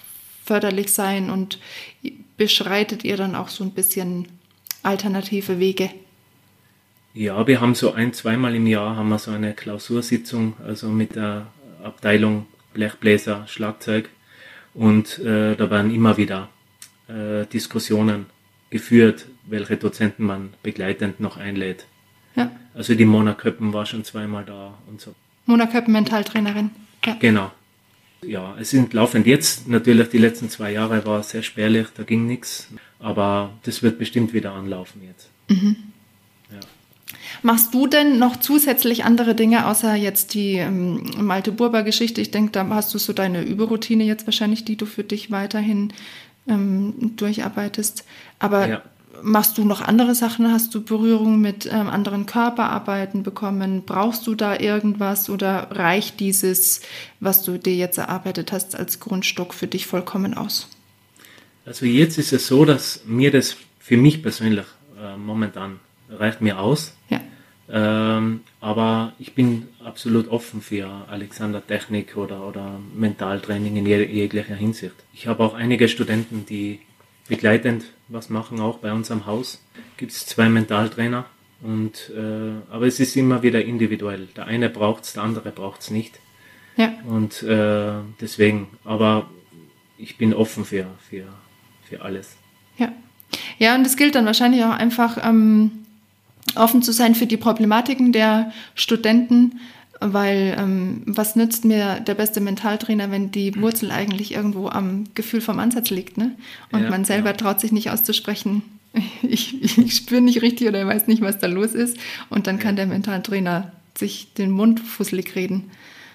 [0.45, 1.59] förderlich sein und
[2.37, 4.29] beschreitet ihr dann auch so ein bisschen
[4.83, 5.89] alternative Wege?
[7.13, 11.15] Ja, wir haben so ein, zweimal im Jahr haben wir so eine Klausursitzung, also mit
[11.15, 11.47] der
[11.83, 14.09] Abteilung Blechbläser, Schlagzeug
[14.73, 16.49] und äh, da werden immer wieder
[17.07, 18.25] äh, Diskussionen
[18.69, 21.85] geführt, welche Dozenten man begleitend noch einlädt.
[22.35, 22.51] Ja.
[22.73, 25.15] Also die Mona Köppen war schon zweimal da und so.
[25.45, 26.71] Mona Köppen, Mentaltrainerin.
[27.05, 27.15] Ja.
[27.19, 27.51] Genau.
[28.23, 32.25] Ja, es sind laufend jetzt, natürlich die letzten zwei Jahre war sehr spärlich, da ging
[32.25, 32.67] nichts,
[32.99, 35.29] aber das wird bestimmt wieder anlaufen jetzt.
[35.49, 35.75] Mhm.
[36.51, 36.59] Ja.
[37.43, 42.19] Machst du denn noch zusätzlich andere Dinge, außer jetzt die ähm, Malte Burber Geschichte?
[42.19, 45.93] Ich denke, da hast du so deine Überroutine jetzt wahrscheinlich, die du für dich weiterhin
[46.47, 48.05] ähm, durcharbeitest.
[48.39, 48.81] Aber ja
[49.21, 50.51] machst du noch andere Sachen?
[50.51, 53.83] Hast du Berührung mit ähm, anderen Körperarbeiten bekommen?
[53.85, 56.81] Brauchst du da irgendwas oder reicht dieses,
[57.19, 60.69] was du dir jetzt erarbeitet hast, als Grundstock für dich vollkommen aus?
[61.65, 64.65] Also jetzt ist es so, dass mir das für mich persönlich
[65.01, 65.79] äh, momentan
[66.09, 66.93] reicht mir aus.
[67.09, 67.19] Ja.
[67.69, 74.95] Ähm, aber ich bin absolut offen für Alexander Technik oder, oder Mentaltraining in jeglicher Hinsicht.
[75.13, 76.79] Ich habe auch einige Studenten, die
[77.27, 79.61] begleitend was machen, auch bei uns am Haus.
[79.97, 81.25] Gibt es zwei Mentaltrainer.
[81.61, 84.27] Und, äh, aber es ist immer wieder individuell.
[84.35, 86.19] Der eine braucht es, der andere braucht es nicht.
[86.77, 86.93] Ja.
[87.07, 89.29] Und äh, deswegen, aber
[89.97, 91.25] ich bin offen für, für,
[91.83, 92.37] für alles.
[92.77, 92.93] Ja.
[93.57, 95.86] Ja, und es gilt dann wahrscheinlich auch einfach ähm,
[96.55, 99.59] offen zu sein für die Problematiken der Studenten,
[99.99, 105.41] weil ähm, was nützt mir der beste Mentaltrainer, wenn die Wurzel eigentlich irgendwo am Gefühl
[105.41, 106.31] vom Ansatz liegt, ne?
[106.71, 107.35] Und ja, man selber ja.
[107.35, 108.61] traut sich nicht auszusprechen,
[109.23, 111.97] ich, ich, ich spüre nicht richtig oder weiß nicht, was da los ist.
[112.29, 115.71] Und dann kann der Mentaltrainer sich den Mund fusselig reden.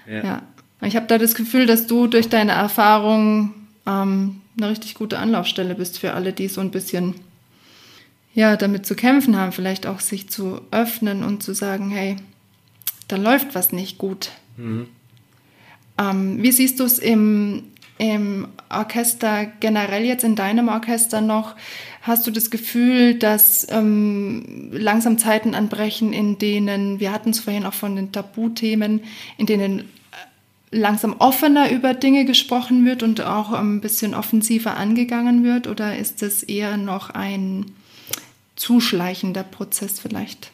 [0.08, 0.24] Ja.
[0.24, 0.42] ja.
[0.82, 3.54] Ich habe da das Gefühl, dass du durch deine Erfahrung
[3.86, 7.14] ähm, eine richtig gute Anlaufstelle bist für alle, die so ein bisschen
[8.34, 12.16] ja, damit zu kämpfen haben, vielleicht auch sich zu öffnen und zu sagen, hey,
[13.08, 14.30] da läuft was nicht gut.
[14.56, 14.88] Mhm.
[15.98, 17.64] Ähm, wie siehst du es im,
[17.98, 21.54] im Orchester generell jetzt in deinem Orchester noch?
[22.00, 27.66] Hast du das Gefühl, dass ähm, langsam Zeiten anbrechen, in denen, wir hatten es vorhin
[27.66, 29.02] auch von den Tabuthemen,
[29.36, 29.84] in denen äh,
[30.70, 35.66] langsam offener über Dinge gesprochen wird und auch ein bisschen offensiver angegangen wird?
[35.66, 37.66] Oder ist es eher noch ein
[38.57, 40.53] zuschleichender Prozess vielleicht?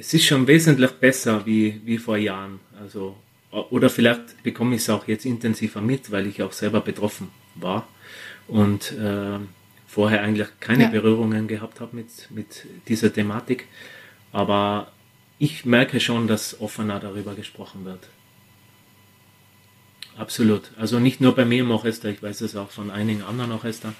[0.00, 2.60] es ist schon wesentlich besser wie, wie vor Jahren.
[2.80, 3.16] Also,
[3.50, 7.86] oder vielleicht bekomme ich es auch jetzt intensiver mit, weil ich auch selber betroffen war
[8.48, 9.38] und äh,
[9.86, 10.90] vorher eigentlich keine ja.
[10.90, 13.66] Berührungen gehabt habe mit, mit dieser Thematik.
[14.32, 14.90] Aber
[15.38, 18.08] ich merke schon, dass offener darüber gesprochen wird.
[20.16, 20.70] Absolut.
[20.78, 23.94] Also nicht nur bei mir im Orchester, ich weiß es auch von einigen anderen Orchestern.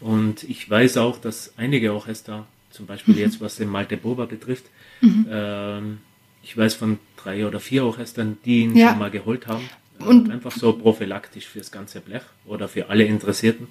[0.00, 3.20] Und ich weiß auch, dass einige Orchester zum Beispiel mhm.
[3.20, 4.66] jetzt, was den Malte Boba betrifft.
[5.00, 5.26] Mhm.
[5.30, 5.98] Ähm,
[6.42, 8.90] ich weiß von drei oder vier Orchestern, die ihn ja.
[8.90, 9.68] schon mal geholt haben.
[9.98, 13.66] Und einfach so prophylaktisch fürs ganze Blech oder für alle Interessierten,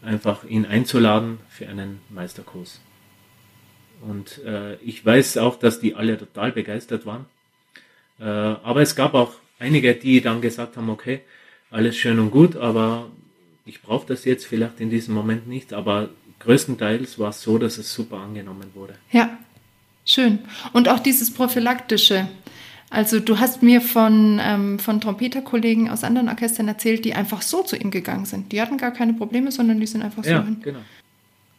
[0.00, 2.80] einfach ihn einzuladen für einen Meisterkurs.
[4.00, 7.26] Und äh, ich weiß auch, dass die alle total begeistert waren.
[8.18, 11.20] Äh, aber es gab auch einige, die dann gesagt haben, okay,
[11.70, 13.10] alles schön und gut, aber
[13.64, 16.10] ich brauche das jetzt vielleicht in diesem Moment nicht, aber
[16.40, 18.94] größtenteils war es so, dass es super angenommen wurde.
[19.10, 19.38] Ja,
[20.04, 20.40] schön.
[20.72, 22.28] Und auch dieses prophylaktische.
[22.90, 27.62] Also du hast mir von, ähm, von Trompeterkollegen aus anderen Orchestern erzählt, die einfach so
[27.62, 28.52] zu ihm gegangen sind.
[28.52, 30.58] Die hatten gar keine Probleme, sondern die sind einfach so ja, hin.
[30.62, 30.80] genau.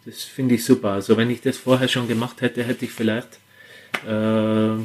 [0.05, 0.91] Das finde ich super.
[0.91, 3.39] Also wenn ich das vorher schon gemacht hätte, hätte ich vielleicht
[4.05, 4.75] äh,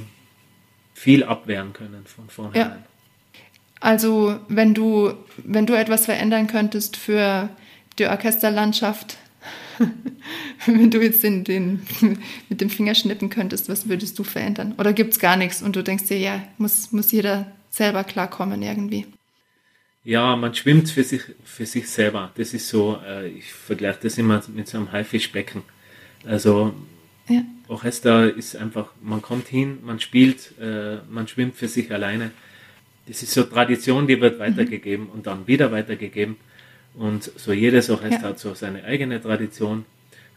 [0.94, 2.70] viel abwehren können von vornherein.
[2.70, 2.84] Ja.
[3.80, 7.48] Also wenn du, wenn du etwas verändern könntest für
[7.98, 9.18] die Orchesterlandschaft,
[10.66, 11.82] wenn du jetzt den, den,
[12.48, 14.74] mit dem Finger schnippen könntest, was würdest du verändern?
[14.78, 18.62] Oder gibt es gar nichts und du denkst dir, ja, muss, muss jeder selber klarkommen
[18.62, 19.06] irgendwie?
[20.04, 22.32] Ja, man schwimmt für sich, für sich selber.
[22.36, 25.62] Das ist so, äh, ich vergleiche das immer mit so einem Haifischbecken.
[26.24, 26.74] Also
[27.28, 27.42] ja.
[27.68, 32.30] Orchester ist einfach, man kommt hin, man spielt, äh, man schwimmt für sich alleine.
[33.08, 35.12] Das ist so Tradition, die wird weitergegeben mhm.
[35.12, 36.36] und dann wieder weitergegeben.
[36.94, 38.28] Und so jedes Orchester ja.
[38.28, 39.84] hat so seine eigene Tradition.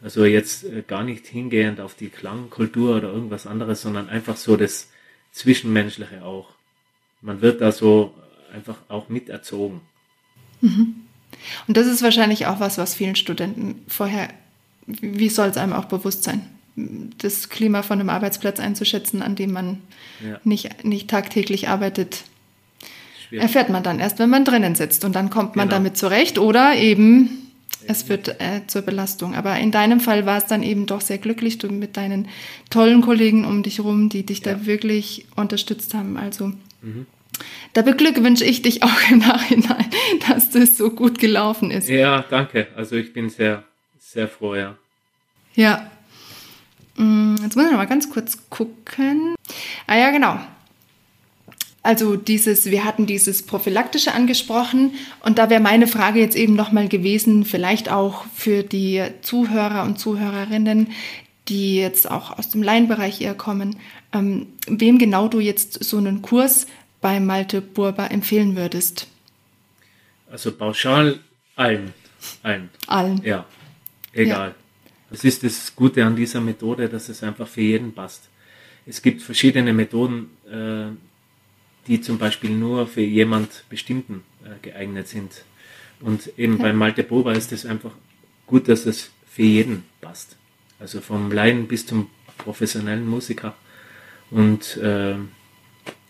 [0.02, 4.56] Also jetzt äh, gar nicht hingehend auf die Klangkultur oder irgendwas anderes, sondern einfach so
[4.56, 4.88] das
[5.32, 6.50] Zwischenmenschliche auch.
[7.20, 8.14] Man wird da so
[8.52, 9.80] einfach auch miterzogen.
[10.60, 10.94] Mhm.
[11.66, 14.28] Und das ist wahrscheinlich auch was, was vielen Studenten vorher,
[14.86, 19.52] wie soll es einem auch bewusst sein, das Klima von einem Arbeitsplatz einzuschätzen, an dem
[19.52, 19.78] man
[20.24, 20.40] ja.
[20.44, 22.24] nicht, nicht tagtäglich arbeitet,
[23.32, 23.42] Schwierig.
[23.42, 25.06] erfährt man dann erst, wenn man drinnen sitzt.
[25.06, 25.78] Und dann kommt man genau.
[25.78, 27.30] damit zurecht oder eben
[27.86, 29.34] es wird äh, zur Belastung.
[29.34, 32.28] Aber in deinem Fall war es dann eben doch sehr glücklich, du mit deinen
[32.68, 34.52] tollen Kollegen um dich rum, die dich ja.
[34.52, 36.18] da wirklich unterstützt haben.
[36.18, 36.52] Also
[36.82, 37.06] mhm.
[37.72, 39.86] da beglückwünsche ich dich auch im Nachhinein,
[40.28, 41.88] dass das so gut gelaufen ist.
[41.88, 42.68] Ja, danke.
[42.76, 43.64] Also ich bin sehr,
[43.98, 44.76] sehr froh, ja.
[45.54, 45.90] Ja.
[46.96, 49.34] Mm, jetzt muss ich noch mal ganz kurz gucken.
[49.86, 50.38] Ah ja, genau.
[51.82, 54.92] Also dieses, wir hatten dieses prophylaktische angesprochen
[55.24, 59.98] und da wäre meine Frage jetzt eben nochmal gewesen, vielleicht auch für die Zuhörer und
[59.98, 60.92] Zuhörerinnen,
[61.48, 63.76] die jetzt auch aus dem Laienbereich eher kommen,
[64.12, 66.66] ähm, wem genau du jetzt so einen Kurs
[67.00, 69.08] bei Malte Burber empfehlen würdest?
[70.30, 71.18] Also pauschal
[71.56, 71.92] allen.
[72.44, 72.70] Allen.
[72.86, 73.20] Allen.
[73.24, 73.44] Ja,
[74.12, 74.48] egal.
[74.48, 74.54] Ja.
[75.10, 78.28] Das ist das Gute an dieser Methode, dass es einfach für jeden passt.
[78.86, 80.86] Es gibt verschiedene Methoden, äh,
[81.86, 85.44] die zum Beispiel nur für jemand Bestimmten äh, geeignet sind.
[86.00, 86.62] Und eben okay.
[86.62, 87.92] bei Malte Boba ist es einfach
[88.46, 90.36] gut, dass es für jeden passt.
[90.78, 93.54] Also vom Laien bis zum professionellen Musiker.
[94.30, 95.14] Und äh,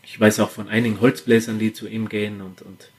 [0.03, 2.91] ich weiß auch von einigen Holzbläsern, die zu ihm gehen und, und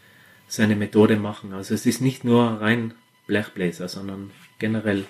[0.47, 1.53] seine Methode machen.
[1.53, 2.93] Also es ist nicht nur rein
[3.27, 5.05] Blechbläser, sondern generell.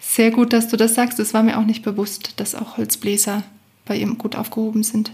[0.00, 1.18] Sehr gut, dass du das sagst.
[1.18, 3.44] Es war mir auch nicht bewusst, dass auch Holzbläser
[3.84, 5.12] bei ihm gut aufgehoben sind.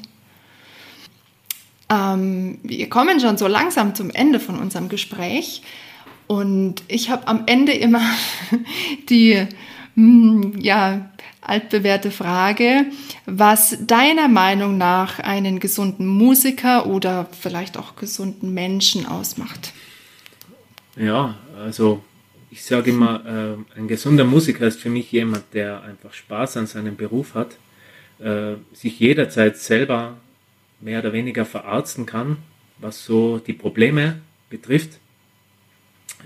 [1.90, 5.62] Ähm, wir kommen schon so langsam zum Ende von unserem Gespräch
[6.26, 8.02] und ich habe am Ende immer
[9.08, 9.46] die
[9.94, 11.10] hm, ja,
[11.40, 12.86] altbewährte Frage,
[13.26, 19.72] was deiner Meinung nach einen gesunden Musiker oder vielleicht auch gesunden Menschen ausmacht.
[20.96, 22.02] Ja, also
[22.50, 26.66] ich sage immer, äh, ein gesunder Musiker ist für mich jemand, der einfach Spaß an
[26.66, 27.56] seinem Beruf hat,
[28.20, 30.16] äh, sich jederzeit selber
[30.84, 32.36] mehr oder weniger verarzten kann,
[32.78, 34.20] was so die Probleme
[34.50, 34.98] betrifft,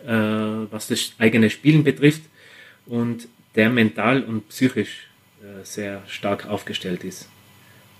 [0.04, 2.22] äh, was das eigene Spielen betrifft
[2.86, 5.06] und der mental und psychisch
[5.40, 7.28] äh, sehr stark aufgestellt ist.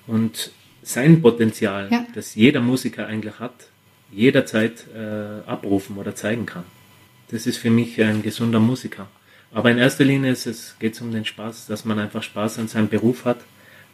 [0.06, 0.50] Und
[0.82, 2.06] sein Potenzial, ja.
[2.14, 3.68] das jeder Musiker eigentlich hat,
[4.10, 6.64] jederzeit äh, abrufen oder zeigen kann.
[7.30, 9.06] Das ist für mich ein gesunder Musiker.
[9.52, 10.34] Aber in erster Linie
[10.78, 13.38] geht es um den Spaß, dass man einfach Spaß an seinem Beruf hat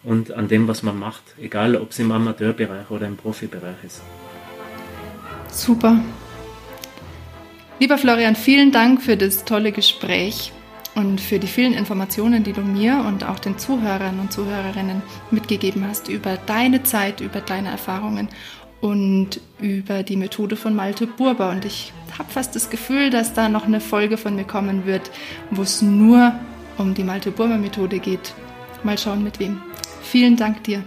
[0.05, 4.02] und an dem, was man macht, egal ob es im Amateurbereich oder im Profibereich ist.
[5.50, 6.00] Super.
[7.80, 10.52] Lieber Florian, vielen Dank für das tolle Gespräch
[10.94, 15.86] und für die vielen Informationen, die du mir und auch den Zuhörern und Zuhörerinnen mitgegeben
[15.88, 18.28] hast über deine Zeit, über deine Erfahrungen
[18.80, 21.50] und über die Methode von Malte Burber.
[21.50, 25.11] Und ich habe fast das Gefühl, dass da noch eine Folge von mir kommen wird,
[25.50, 26.32] wo es nur
[26.78, 28.34] um die Malte Burber Methode geht.
[28.82, 29.61] Mal schauen, mit wem.
[30.14, 30.80] Vielen Dank dir.